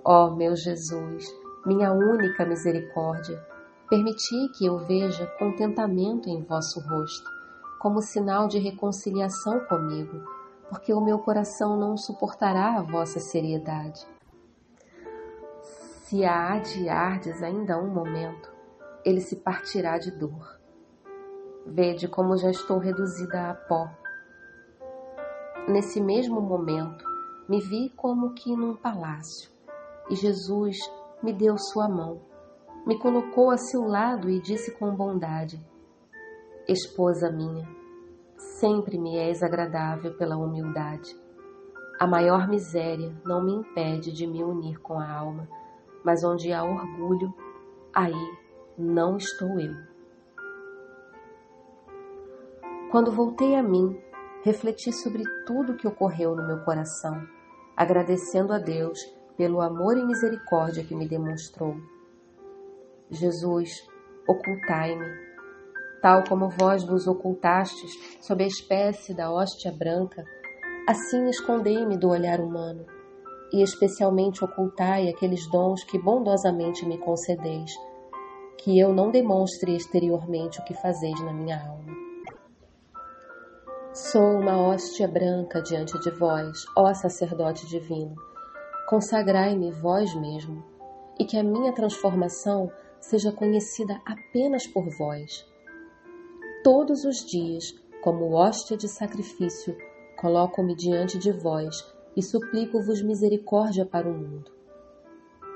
Ó 0.06 0.28
oh, 0.28 0.36
meu 0.38 0.56
Jesus, 0.56 1.26
minha 1.66 1.92
única 1.92 2.46
misericórdia, 2.46 3.46
permiti 3.90 4.48
que 4.58 4.66
eu 4.66 4.78
veja 4.78 5.28
contentamento 5.38 6.30
em 6.30 6.42
vosso 6.44 6.80
rosto, 6.80 7.30
como 7.78 8.02
sinal 8.02 8.48
de 8.48 8.58
reconciliação 8.58 9.60
comigo, 9.66 10.24
porque 10.70 10.94
o 10.94 11.02
meu 11.02 11.20
coração 11.20 11.78
não 11.78 11.98
suportará 11.98 12.78
a 12.78 12.82
vossa 12.84 13.20
seriedade. 13.20 14.08
Se 16.06 16.24
a 16.24 16.54
adiardes 16.54 17.44
ainda 17.44 17.78
um 17.78 17.90
momento, 17.90 18.50
ele 19.04 19.20
se 19.20 19.36
partirá 19.36 19.98
de 19.98 20.10
dor. 20.12 20.58
Vede 21.66 22.08
como 22.08 22.38
já 22.38 22.50
estou 22.50 22.78
reduzida 22.78 23.50
a 23.50 23.56
pó. 23.56 24.03
Nesse 25.68 26.02
mesmo 26.02 26.42
momento, 26.42 27.06
me 27.48 27.62
vi 27.62 27.90
como 27.96 28.34
que 28.34 28.54
num 28.54 28.76
palácio 28.76 29.50
e 30.10 30.16
Jesus 30.16 30.78
me 31.22 31.32
deu 31.32 31.58
sua 31.58 31.88
mão, 31.88 32.20
me 32.86 33.00
colocou 33.00 33.50
a 33.50 33.56
seu 33.58 33.84
lado 33.84 34.30
e 34.30 34.42
disse 34.42 34.78
com 34.78 34.94
bondade: 34.94 35.66
Esposa 36.68 37.32
minha, 37.32 37.66
sempre 38.36 38.98
me 38.98 39.18
és 39.18 39.42
agradável 39.42 40.14
pela 40.18 40.36
humildade. 40.36 41.16
A 41.98 42.06
maior 42.06 42.46
miséria 42.50 43.16
não 43.24 43.42
me 43.42 43.54
impede 43.54 44.12
de 44.12 44.28
me 44.28 44.44
unir 44.44 44.82
com 44.82 45.00
a 45.00 45.10
alma, 45.10 45.48
mas 46.04 46.26
onde 46.26 46.52
há 46.52 46.62
orgulho, 46.62 47.34
aí 47.94 48.38
não 48.78 49.16
estou 49.16 49.58
eu. 49.62 49.76
Quando 52.92 53.14
voltei 53.14 53.56
a 53.56 53.64
mim, 53.64 53.98
refleti 54.44 54.92
sobre 54.92 55.24
tudo 55.46 55.74
o 55.74 55.78
que 55.78 55.88
ocorreu 55.88 56.36
no 56.36 56.46
meu 56.46 56.60
coração, 56.66 57.26
agradecendo 57.76 58.52
a 58.52 58.60
Deus 58.60 59.00
pelo 59.38 59.62
amor 59.62 59.98
e 59.98 60.06
misericórdia 60.06 60.84
que 60.84 60.94
me 60.94 61.08
demonstrou. 61.08 61.76
Jesus, 63.10 63.70
ocultai-me, 64.28 65.06
tal 66.02 66.24
como 66.28 66.50
vós 66.50 66.84
vos 66.84 67.08
ocultastes 67.08 67.92
sob 68.22 68.44
a 68.44 68.48
espécie 68.48 69.14
da 69.14 69.32
hóstia 69.32 69.72
branca, 69.72 70.26
assim 70.88 71.30
escondei-me 71.30 71.98
do 71.98 72.10
olhar 72.10 72.42
humano, 72.42 72.86
e 73.54 73.64
especialmente 73.64 74.44
ocultai 74.44 75.08
aqueles 75.08 75.50
dons 75.50 75.84
que 75.86 75.98
bondosamente 75.98 76.86
me 76.86 76.98
concedeis, 76.98 77.72
que 78.58 78.78
eu 78.78 78.94
não 78.94 79.10
demonstre 79.10 79.76
exteriormente 79.76 80.60
o 80.60 80.64
que 80.66 80.74
fazeis 80.74 81.20
na 81.22 81.32
minha 81.32 81.58
alma. 81.58 82.03
Sou 83.94 84.40
uma 84.40 84.60
hóstia 84.60 85.08
branca 85.08 85.62
diante 85.62 86.00
de 86.00 86.10
vós, 86.10 86.66
ó 86.76 86.92
sacerdote 86.96 87.68
divino, 87.68 88.16
consagrai-me 88.90 89.72
vós 89.72 90.16
mesmo, 90.16 90.64
e 91.20 91.24
que 91.24 91.38
a 91.38 91.44
minha 91.44 91.72
transformação 91.72 92.72
seja 93.00 93.32
conhecida 93.32 94.02
apenas 94.04 94.66
por 94.66 94.90
vós. 94.98 95.48
Todos 96.64 97.06
os 97.06 97.24
dias, 97.24 97.72
como 98.02 98.34
hóstia 98.34 98.76
de 98.76 98.88
sacrifício, 98.88 99.78
coloco-me 100.20 100.76
diante 100.76 101.20
de 101.20 101.32
vós 101.32 101.88
e 102.18 102.24
suplico-vos 102.24 103.00
misericórdia 103.04 103.86
para 103.86 104.10
o 104.10 104.14
mundo. 104.14 104.52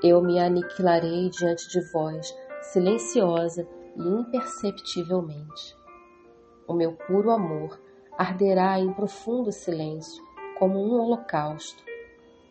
Eu 0.00 0.22
me 0.22 0.38
aniquilarei 0.38 1.28
diante 1.28 1.68
de 1.70 1.80
vós, 1.90 2.32
silenciosa 2.62 3.66
e 3.96 4.00
imperceptivelmente. 4.00 5.76
O 6.68 6.72
meu 6.72 6.92
puro 6.92 7.32
amor 7.32 7.87
arderá 8.18 8.80
em 8.80 8.92
profundo 8.92 9.52
silêncio, 9.52 10.20
como 10.58 10.76
um 10.76 11.00
holocausto, 11.00 11.84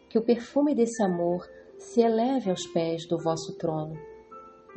que 0.08 0.18
o 0.18 0.24
perfume 0.24 0.74
desse 0.74 1.04
amor 1.04 1.46
se 1.78 2.00
eleve 2.00 2.50
aos 2.50 2.66
pés 2.68 3.06
do 3.06 3.18
vosso 3.20 3.58
trono. 3.58 4.00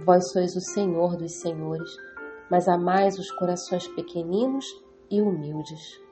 Vós 0.05 0.33
sois 0.33 0.57
o 0.57 0.61
Senhor 0.61 1.17
dos 1.17 1.35
senhores, 1.35 1.89
mas 2.51 2.67
amais 2.67 3.19
os 3.21 3.31
corações 3.31 3.87
pequeninos 3.87 4.67
e 5.09 5.23
humildes. 5.23 6.03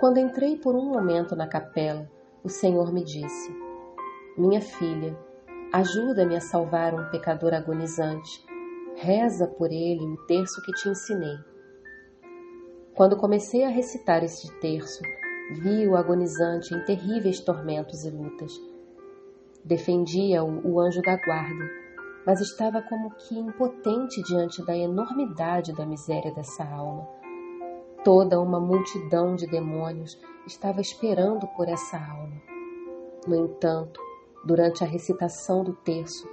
Quando 0.00 0.18
entrei 0.18 0.56
por 0.56 0.74
um 0.74 0.90
momento 0.90 1.36
na 1.36 1.46
capela, 1.46 2.10
o 2.42 2.48
Senhor 2.48 2.92
me 2.92 3.04
disse: 3.04 3.54
Minha 4.36 4.60
filha, 4.60 5.16
ajuda-me 5.72 6.36
a 6.36 6.40
salvar 6.40 6.92
um 6.92 7.08
pecador 7.10 7.54
agonizante. 7.54 8.44
Reza 8.96 9.46
por 9.46 9.70
ele 9.70 10.04
o 10.04 10.16
terço 10.26 10.60
que 10.62 10.72
te 10.72 10.88
ensinei. 10.88 11.36
Quando 12.94 13.16
comecei 13.16 13.64
a 13.64 13.68
recitar 13.68 14.24
este 14.24 14.50
terço, 14.58 15.02
Vi 15.48 15.86
o 15.86 15.94
agonizante 15.94 16.74
em 16.74 16.84
terríveis 16.84 17.38
tormentos 17.38 18.04
e 18.04 18.10
lutas. 18.10 18.52
Defendia-o 19.64 20.60
o 20.66 20.80
anjo 20.80 21.00
da 21.02 21.16
guarda, 21.16 21.70
mas 22.26 22.40
estava 22.40 22.82
como 22.82 23.14
que 23.14 23.38
impotente 23.38 24.20
diante 24.24 24.64
da 24.66 24.76
enormidade 24.76 25.72
da 25.72 25.86
miséria 25.86 26.32
dessa 26.32 26.64
alma. 26.64 27.06
Toda 28.02 28.40
uma 28.40 28.58
multidão 28.58 29.36
de 29.36 29.46
demônios 29.46 30.20
estava 30.48 30.80
esperando 30.80 31.46
por 31.56 31.68
essa 31.68 31.96
alma. 31.96 32.42
No 33.24 33.36
entanto, 33.36 34.00
durante 34.44 34.82
a 34.82 34.86
recitação 34.86 35.62
do 35.62 35.74
terço, 35.74 36.28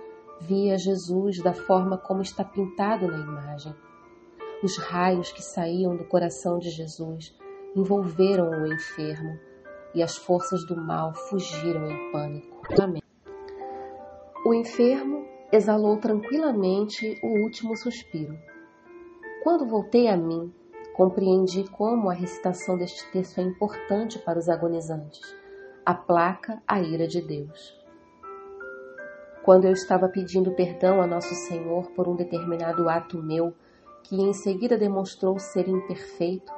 via 0.47 0.77
Jesus 0.77 1.41
da 1.41 1.53
forma 1.53 1.97
como 1.97 2.21
está 2.21 2.43
pintado 2.43 3.07
na 3.07 3.17
imagem. 3.17 3.73
Os 4.61 4.77
raios 4.77 5.31
que 5.31 5.41
saíam 5.41 5.95
do 5.95 6.05
coração 6.05 6.59
de 6.59 6.69
Jesus 6.69 7.35
envolveram 7.75 8.49
o 8.49 8.73
enfermo 8.73 9.37
e 9.93 10.01
as 10.01 10.15
forças 10.15 10.65
do 10.65 10.75
mal 10.75 11.13
fugiram 11.13 11.89
em 11.89 12.11
pânico. 12.11 12.61
O 14.45 14.53
enfermo 14.53 15.25
exalou 15.51 15.97
tranquilamente 15.97 17.19
o 17.23 17.43
último 17.43 17.75
suspiro. 17.75 18.37
Quando 19.43 19.67
voltei 19.67 20.07
a 20.07 20.17
mim, 20.17 20.53
compreendi 20.93 21.69
como 21.69 22.09
a 22.09 22.13
recitação 22.13 22.77
deste 22.77 23.09
texto 23.11 23.39
é 23.39 23.43
importante 23.43 24.19
para 24.19 24.39
os 24.39 24.49
agonizantes. 24.49 25.21
Aplaca 25.85 26.61
a 26.67 26.81
ira 26.81 27.07
de 27.07 27.21
Deus. 27.21 27.82
Quando 29.43 29.65
eu 29.65 29.73
estava 29.73 30.07
pedindo 30.07 30.55
perdão 30.55 31.01
a 31.01 31.07
Nosso 31.07 31.35
Senhor 31.35 31.91
por 31.91 32.07
um 32.07 32.15
determinado 32.15 32.87
ato 32.87 33.21
meu, 33.21 33.53
que 34.01 34.15
em 34.15 34.31
seguida 34.31 34.77
demonstrou 34.77 35.37
ser 35.37 35.67
imperfeito, 35.67 36.49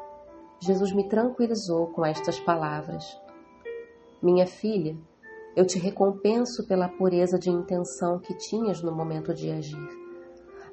Jesus 0.59 0.93
me 0.93 1.09
tranquilizou 1.09 1.87
com 1.87 2.05
estas 2.05 2.39
palavras: 2.39 3.03
Minha 4.21 4.45
filha, 4.45 4.95
eu 5.55 5.65
te 5.65 5.79
recompenso 5.79 6.67
pela 6.67 6.87
pureza 6.87 7.39
de 7.39 7.49
intenção 7.49 8.19
que 8.19 8.37
tinhas 8.37 8.83
no 8.83 8.91
momento 8.91 9.33
de 9.33 9.49
agir. 9.49 9.89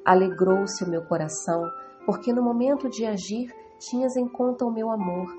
Alegrou-se 0.05 0.85
o 0.85 0.90
meu 0.90 1.07
coração, 1.07 1.62
porque 2.05 2.31
no 2.31 2.42
momento 2.42 2.90
de 2.90 3.07
agir 3.07 3.55
tinhas 3.79 4.16
em 4.16 4.29
conta 4.29 4.66
o 4.66 4.70
meu 4.70 4.90
amor, 4.90 5.33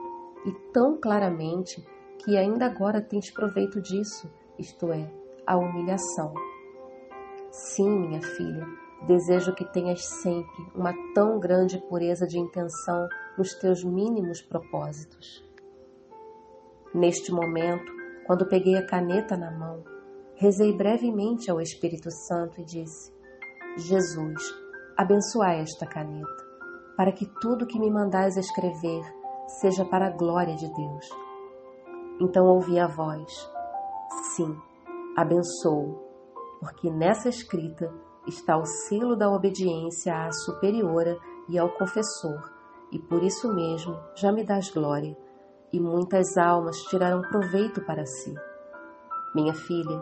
e 0.44 0.52
tão 0.72 0.98
claramente 1.00 1.86
que 2.18 2.36
ainda 2.36 2.66
agora 2.66 3.00
tens 3.00 3.30
proveito 3.30 3.80
disso, 3.80 4.28
isto 4.58 4.92
é, 4.92 5.08
a 5.46 5.56
humilhação. 5.56 6.34
Sim, 7.54 7.88
minha 7.88 8.20
filha, 8.20 8.66
desejo 9.06 9.54
que 9.54 9.64
tenhas 9.64 10.04
sempre 10.04 10.72
uma 10.74 10.92
tão 11.14 11.40
grande 11.40 11.80
pureza 11.88 12.26
de 12.26 12.40
intenção 12.40 13.08
nos 13.38 13.54
teus 13.54 13.84
mínimos 13.84 14.42
propósitos. 14.42 15.48
Neste 16.96 17.32
momento, 17.32 17.92
quando 18.26 18.48
peguei 18.48 18.76
a 18.76 18.84
caneta 18.88 19.38
na 19.38 19.52
mão, 19.52 19.84
rezei 20.34 20.76
brevemente 20.76 21.52
ao 21.52 21.62
Espírito 21.62 22.10
Santo 22.10 22.60
e 22.60 22.66
disse: 22.66 23.14
Jesus, 23.78 24.42
abençoai 24.98 25.60
esta 25.60 25.86
caneta, 25.86 26.44
para 26.98 27.12
que 27.12 27.28
tudo 27.40 27.68
que 27.68 27.80
me 27.80 27.92
mandais 27.92 28.36
escrever 28.36 29.04
seja 29.62 29.86
para 29.86 30.08
a 30.08 30.12
glória 30.12 30.56
de 30.56 30.74
Deus. 30.74 31.08
Então 32.20 32.48
ouvi 32.48 32.80
a 32.80 32.88
voz: 32.88 33.32
Sim, 34.36 34.58
abençoo, 35.16 36.03
porque 36.64 36.90
nessa 36.90 37.28
escrita 37.28 37.94
está 38.26 38.58
o 38.58 38.66
selo 38.66 39.18
da 39.18 39.30
obediência 39.30 40.16
à 40.16 40.32
superiora 40.32 41.18
e 41.50 41.60
ao 41.60 41.70
confessor, 41.72 42.50
e 42.90 42.98
por 42.98 43.22
isso 43.22 43.54
mesmo 43.54 44.00
já 44.16 44.32
me 44.32 44.46
dás 44.46 44.70
glória, 44.70 45.18
e 45.74 45.80
muitas 45.80 46.38
almas 46.38 46.78
tirarão 46.84 47.22
proveito 47.24 47.82
para 47.82 48.06
si. 48.06 48.34
Minha 49.36 49.54
filha, 49.54 50.02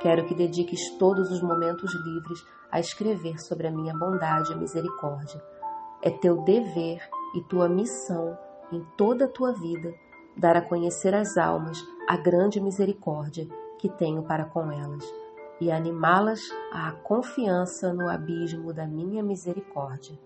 quero 0.00 0.26
que 0.26 0.34
dediques 0.34 0.90
todos 0.98 1.30
os 1.30 1.40
momentos 1.40 1.94
livres 2.04 2.44
a 2.68 2.80
escrever 2.80 3.38
sobre 3.38 3.68
a 3.68 3.70
minha 3.70 3.96
bondade 3.96 4.52
e 4.52 4.56
misericórdia. 4.56 5.40
É 6.02 6.10
teu 6.10 6.42
dever 6.42 7.00
e 7.36 7.42
tua 7.44 7.68
missão 7.68 8.36
em 8.72 8.84
toda 8.96 9.26
a 9.26 9.28
tua 9.28 9.52
vida 9.52 9.94
dar 10.36 10.56
a 10.56 10.62
conhecer 10.62 11.14
às 11.14 11.36
almas 11.36 11.78
a 12.08 12.16
grande 12.16 12.60
misericórdia 12.60 13.46
que 13.78 13.88
tenho 13.88 14.24
para 14.24 14.46
com 14.46 14.72
elas 14.72 15.22
e 15.62 15.70
animá-las 15.70 16.40
à 16.72 16.90
confiança 16.90 17.94
no 17.94 18.08
abismo 18.08 18.72
da 18.72 18.84
minha 18.84 19.22
misericórdia. 19.22 20.18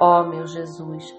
Ó 0.00 0.20
oh, 0.20 0.24
meu 0.24 0.46
Jesus, 0.46 1.12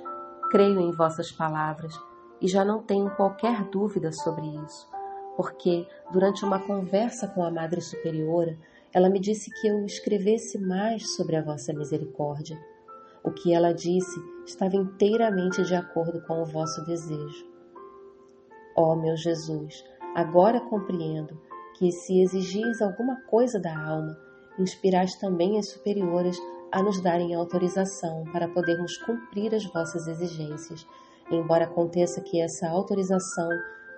creio 0.50 0.80
em 0.80 0.92
vossas 0.92 1.30
palavras 1.30 1.94
e 2.40 2.48
já 2.48 2.64
não 2.64 2.82
tenho 2.82 3.14
qualquer 3.18 3.66
dúvida 3.66 4.14
sobre 4.14 4.46
isso, 4.66 4.90
porque 5.36 5.86
durante 6.10 6.46
uma 6.46 6.66
conversa 6.66 7.28
com 7.28 7.44
a 7.44 7.52
Madre 7.52 7.82
Superiora, 7.82 8.58
ela 8.94 9.10
me 9.10 9.20
disse 9.20 9.52
que 9.60 9.68
eu 9.68 9.86
escrevesse 9.86 10.58
mais 10.58 11.18
sobre 11.18 11.36
a 11.36 11.44
vossa 11.44 11.74
misericórdia. 11.74 12.58
O 13.22 13.32
que 13.32 13.54
ela 13.54 13.74
disse 13.74 14.22
estava 14.46 14.78
inteiramente 14.78 15.64
de 15.64 15.76
acordo 15.76 16.22
com 16.26 16.42
o 16.42 16.46
vosso 16.46 16.82
desejo. 16.86 17.46
Ó 18.78 18.94
oh, 18.94 18.96
meu 18.96 19.18
Jesus, 19.18 19.84
Agora 20.16 20.62
compreendo 20.62 21.38
que, 21.78 21.92
se 21.92 22.22
exigis 22.22 22.82
alguma 22.82 23.22
coisa 23.24 23.60
da 23.60 23.78
alma, 23.78 24.18
inspirais 24.58 25.14
também 25.16 25.60
as 25.60 25.70
superiores 25.72 26.40
a 26.72 26.82
nos 26.82 27.02
darem 27.02 27.36
autorização 27.36 28.24
para 28.32 28.48
podermos 28.48 28.98
cumprir 29.00 29.54
as 29.54 29.66
vossas 29.66 30.08
exigências, 30.08 30.88
embora 31.30 31.66
aconteça 31.66 32.22
que 32.22 32.40
essa 32.40 32.70
autorização 32.70 33.50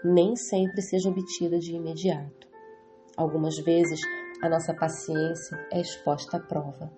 nem 0.04 0.36
sempre 0.36 0.82
seja 0.82 1.08
obtida 1.10 1.60
de 1.60 1.76
imediato. 1.76 2.48
Algumas 3.16 3.58
vezes 3.60 4.00
a 4.42 4.50
nossa 4.50 4.74
paciência 4.74 5.68
é 5.72 5.80
exposta 5.80 6.38
à 6.38 6.40
prova. 6.40 6.92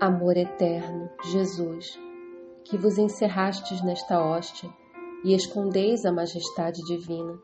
Amor 0.00 0.36
eterno, 0.36 1.10
Jesus, 1.24 1.98
que 2.64 2.76
vos 2.76 2.98
encerrastes 2.98 3.82
nesta 3.82 4.22
hóstia, 4.22 4.70
e 5.24 5.34
escondeis 5.34 6.04
a 6.04 6.12
majestade 6.12 6.82
divina, 6.84 7.38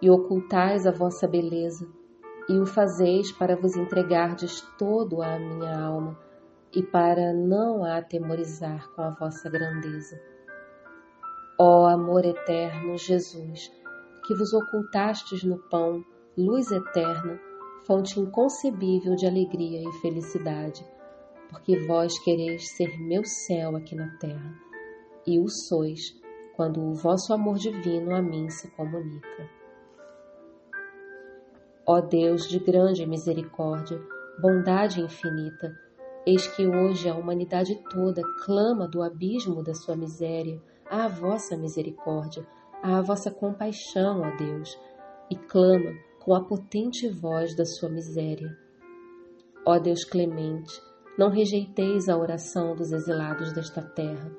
e 0.00 0.10
ocultais 0.10 0.86
a 0.86 0.90
vossa 0.90 1.28
beleza, 1.28 1.88
e 2.48 2.58
o 2.58 2.66
fazeis 2.66 3.30
para 3.30 3.56
vos 3.56 3.76
entregardes 3.76 4.60
todo 4.76 5.22
à 5.22 5.38
minha 5.38 5.78
alma, 5.78 6.18
e 6.74 6.82
para 6.82 7.32
não 7.32 7.84
a 7.84 7.98
atemorizar 7.98 8.88
com 8.94 9.02
a 9.02 9.10
vossa 9.10 9.48
grandeza. 9.48 10.20
Ó 11.60 11.86
amor 11.86 12.24
eterno, 12.24 12.96
Jesus, 12.96 13.70
que 14.26 14.34
vos 14.34 14.52
ocultastes 14.52 15.44
no 15.44 15.58
pão, 15.68 16.04
luz 16.36 16.70
eterna, 16.72 17.38
fonte 17.86 18.18
inconcebível 18.18 19.14
de 19.14 19.26
alegria 19.26 19.82
e 19.82 19.92
felicidade, 20.00 20.84
porque 21.50 21.78
vós 21.86 22.18
quereis 22.20 22.68
ser 22.76 22.98
meu 22.98 23.24
céu 23.24 23.76
aqui 23.76 23.94
na 23.94 24.08
terra, 24.18 24.54
e 25.26 25.38
o 25.38 25.48
sois 25.48 26.21
quando 26.56 26.80
o 26.80 26.94
vosso 26.94 27.32
amor 27.32 27.56
divino 27.56 28.14
a 28.14 28.22
mim 28.22 28.48
se 28.48 28.70
comunica. 28.70 29.48
Ó 31.86 32.00
Deus 32.00 32.48
de 32.48 32.58
grande 32.58 33.04
misericórdia, 33.06 34.00
bondade 34.40 35.00
infinita, 35.00 35.76
eis 36.24 36.46
que 36.46 36.66
hoje 36.66 37.08
a 37.08 37.14
humanidade 37.14 37.74
toda 37.90 38.22
clama 38.44 38.86
do 38.86 39.02
abismo 39.02 39.62
da 39.62 39.74
sua 39.74 39.96
miséria 39.96 40.62
à 40.88 41.08
vossa 41.08 41.56
misericórdia, 41.56 42.46
à 42.82 43.00
vossa 43.00 43.30
compaixão, 43.30 44.20
ó 44.20 44.36
Deus, 44.36 44.78
e 45.30 45.36
clama 45.36 45.92
com 46.20 46.34
a 46.34 46.44
potente 46.44 47.08
voz 47.08 47.56
da 47.56 47.64
sua 47.64 47.88
miséria. 47.88 48.56
Ó 49.66 49.78
Deus 49.78 50.04
clemente, 50.04 50.80
não 51.18 51.30
rejeiteis 51.30 52.08
a 52.08 52.16
oração 52.16 52.74
dos 52.74 52.92
exilados 52.92 53.52
desta 53.52 53.82
terra. 53.82 54.30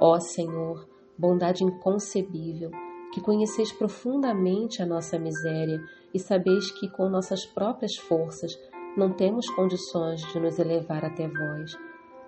Ó 0.00 0.18
Senhor, 0.18 0.88
bondade 1.18 1.64
inconcebível, 1.64 2.70
que 3.12 3.20
conheceis 3.20 3.72
profundamente 3.72 4.82
a 4.82 4.86
nossa 4.86 5.18
miséria 5.18 5.80
e 6.12 6.18
sabeis 6.18 6.70
que 6.72 6.88
com 6.90 7.08
nossas 7.08 7.46
próprias 7.46 7.96
forças 7.96 8.58
não 8.96 9.12
temos 9.12 9.48
condições 9.50 10.20
de 10.32 10.40
nos 10.40 10.58
elevar 10.58 11.04
até 11.04 11.28
vós. 11.28 11.76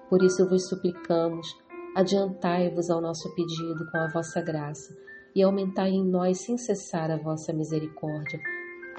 Por 0.08 0.22
isso 0.22 0.48
vos 0.48 0.68
suplicamos, 0.68 1.46
adiantai-vos 1.94 2.90
ao 2.90 3.00
nosso 3.00 3.34
pedido 3.34 3.90
com 3.90 3.98
a 3.98 4.08
vossa 4.08 4.40
graça 4.40 4.96
e 5.34 5.42
aumentai 5.42 5.90
em 5.90 6.04
nós 6.04 6.38
sem 6.38 6.56
cessar 6.56 7.10
a 7.10 7.16
vossa 7.16 7.52
misericórdia, 7.52 8.40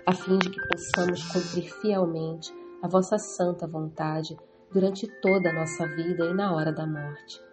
a 0.05 0.13
fim 0.13 0.37
de 0.37 0.49
que 0.49 0.67
possamos 0.67 1.23
cumprir 1.31 1.71
fielmente 1.81 2.53
a 2.81 2.87
vossa 2.87 3.17
santa 3.17 3.65
vontade 3.65 4.37
durante 4.71 5.07
toda 5.21 5.49
a 5.49 5.53
nossa 5.53 5.87
vida 5.87 6.25
e 6.25 6.33
na 6.33 6.53
hora 6.53 6.71
da 6.71 6.85
morte. 6.85 7.46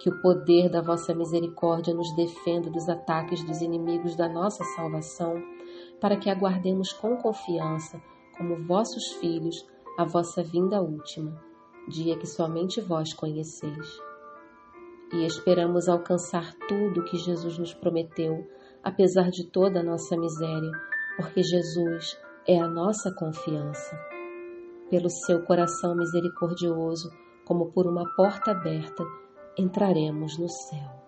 Que 0.00 0.08
o 0.08 0.20
poder 0.20 0.68
da 0.68 0.80
vossa 0.80 1.14
misericórdia 1.14 1.94
nos 1.94 2.14
defenda 2.16 2.70
dos 2.70 2.88
ataques 2.88 3.44
dos 3.44 3.60
inimigos 3.60 4.16
da 4.16 4.28
nossa 4.28 4.64
salvação, 4.76 5.42
para 6.00 6.16
que 6.16 6.28
aguardemos 6.28 6.92
com 6.92 7.16
confiança, 7.16 8.02
como 8.36 8.66
vossos 8.66 9.12
filhos, 9.20 9.66
a 9.96 10.04
vossa 10.04 10.42
vinda 10.42 10.80
última, 10.80 11.40
dia 11.88 12.18
que 12.18 12.26
somente 12.26 12.80
vós 12.80 13.12
conheceis. 13.12 14.00
E 15.12 15.26
esperamos 15.26 15.88
alcançar 15.88 16.54
tudo 16.66 17.00
o 17.00 17.04
que 17.04 17.18
Jesus 17.18 17.58
nos 17.58 17.74
prometeu, 17.74 18.46
apesar 18.82 19.30
de 19.30 19.46
toda 19.46 19.80
a 19.80 19.82
nossa 19.82 20.16
miséria, 20.16 20.72
porque 21.16 21.42
Jesus 21.42 22.18
é 22.48 22.58
a 22.58 22.66
nossa 22.66 23.14
confiança. 23.14 23.96
Pelo 24.90 25.10
seu 25.10 25.42
coração 25.44 25.94
misericordioso, 25.94 27.10
como 27.44 27.70
por 27.72 27.86
uma 27.86 28.04
porta 28.16 28.50
aberta, 28.52 29.04
entraremos 29.56 30.38
no 30.38 30.48
céu. 30.48 31.01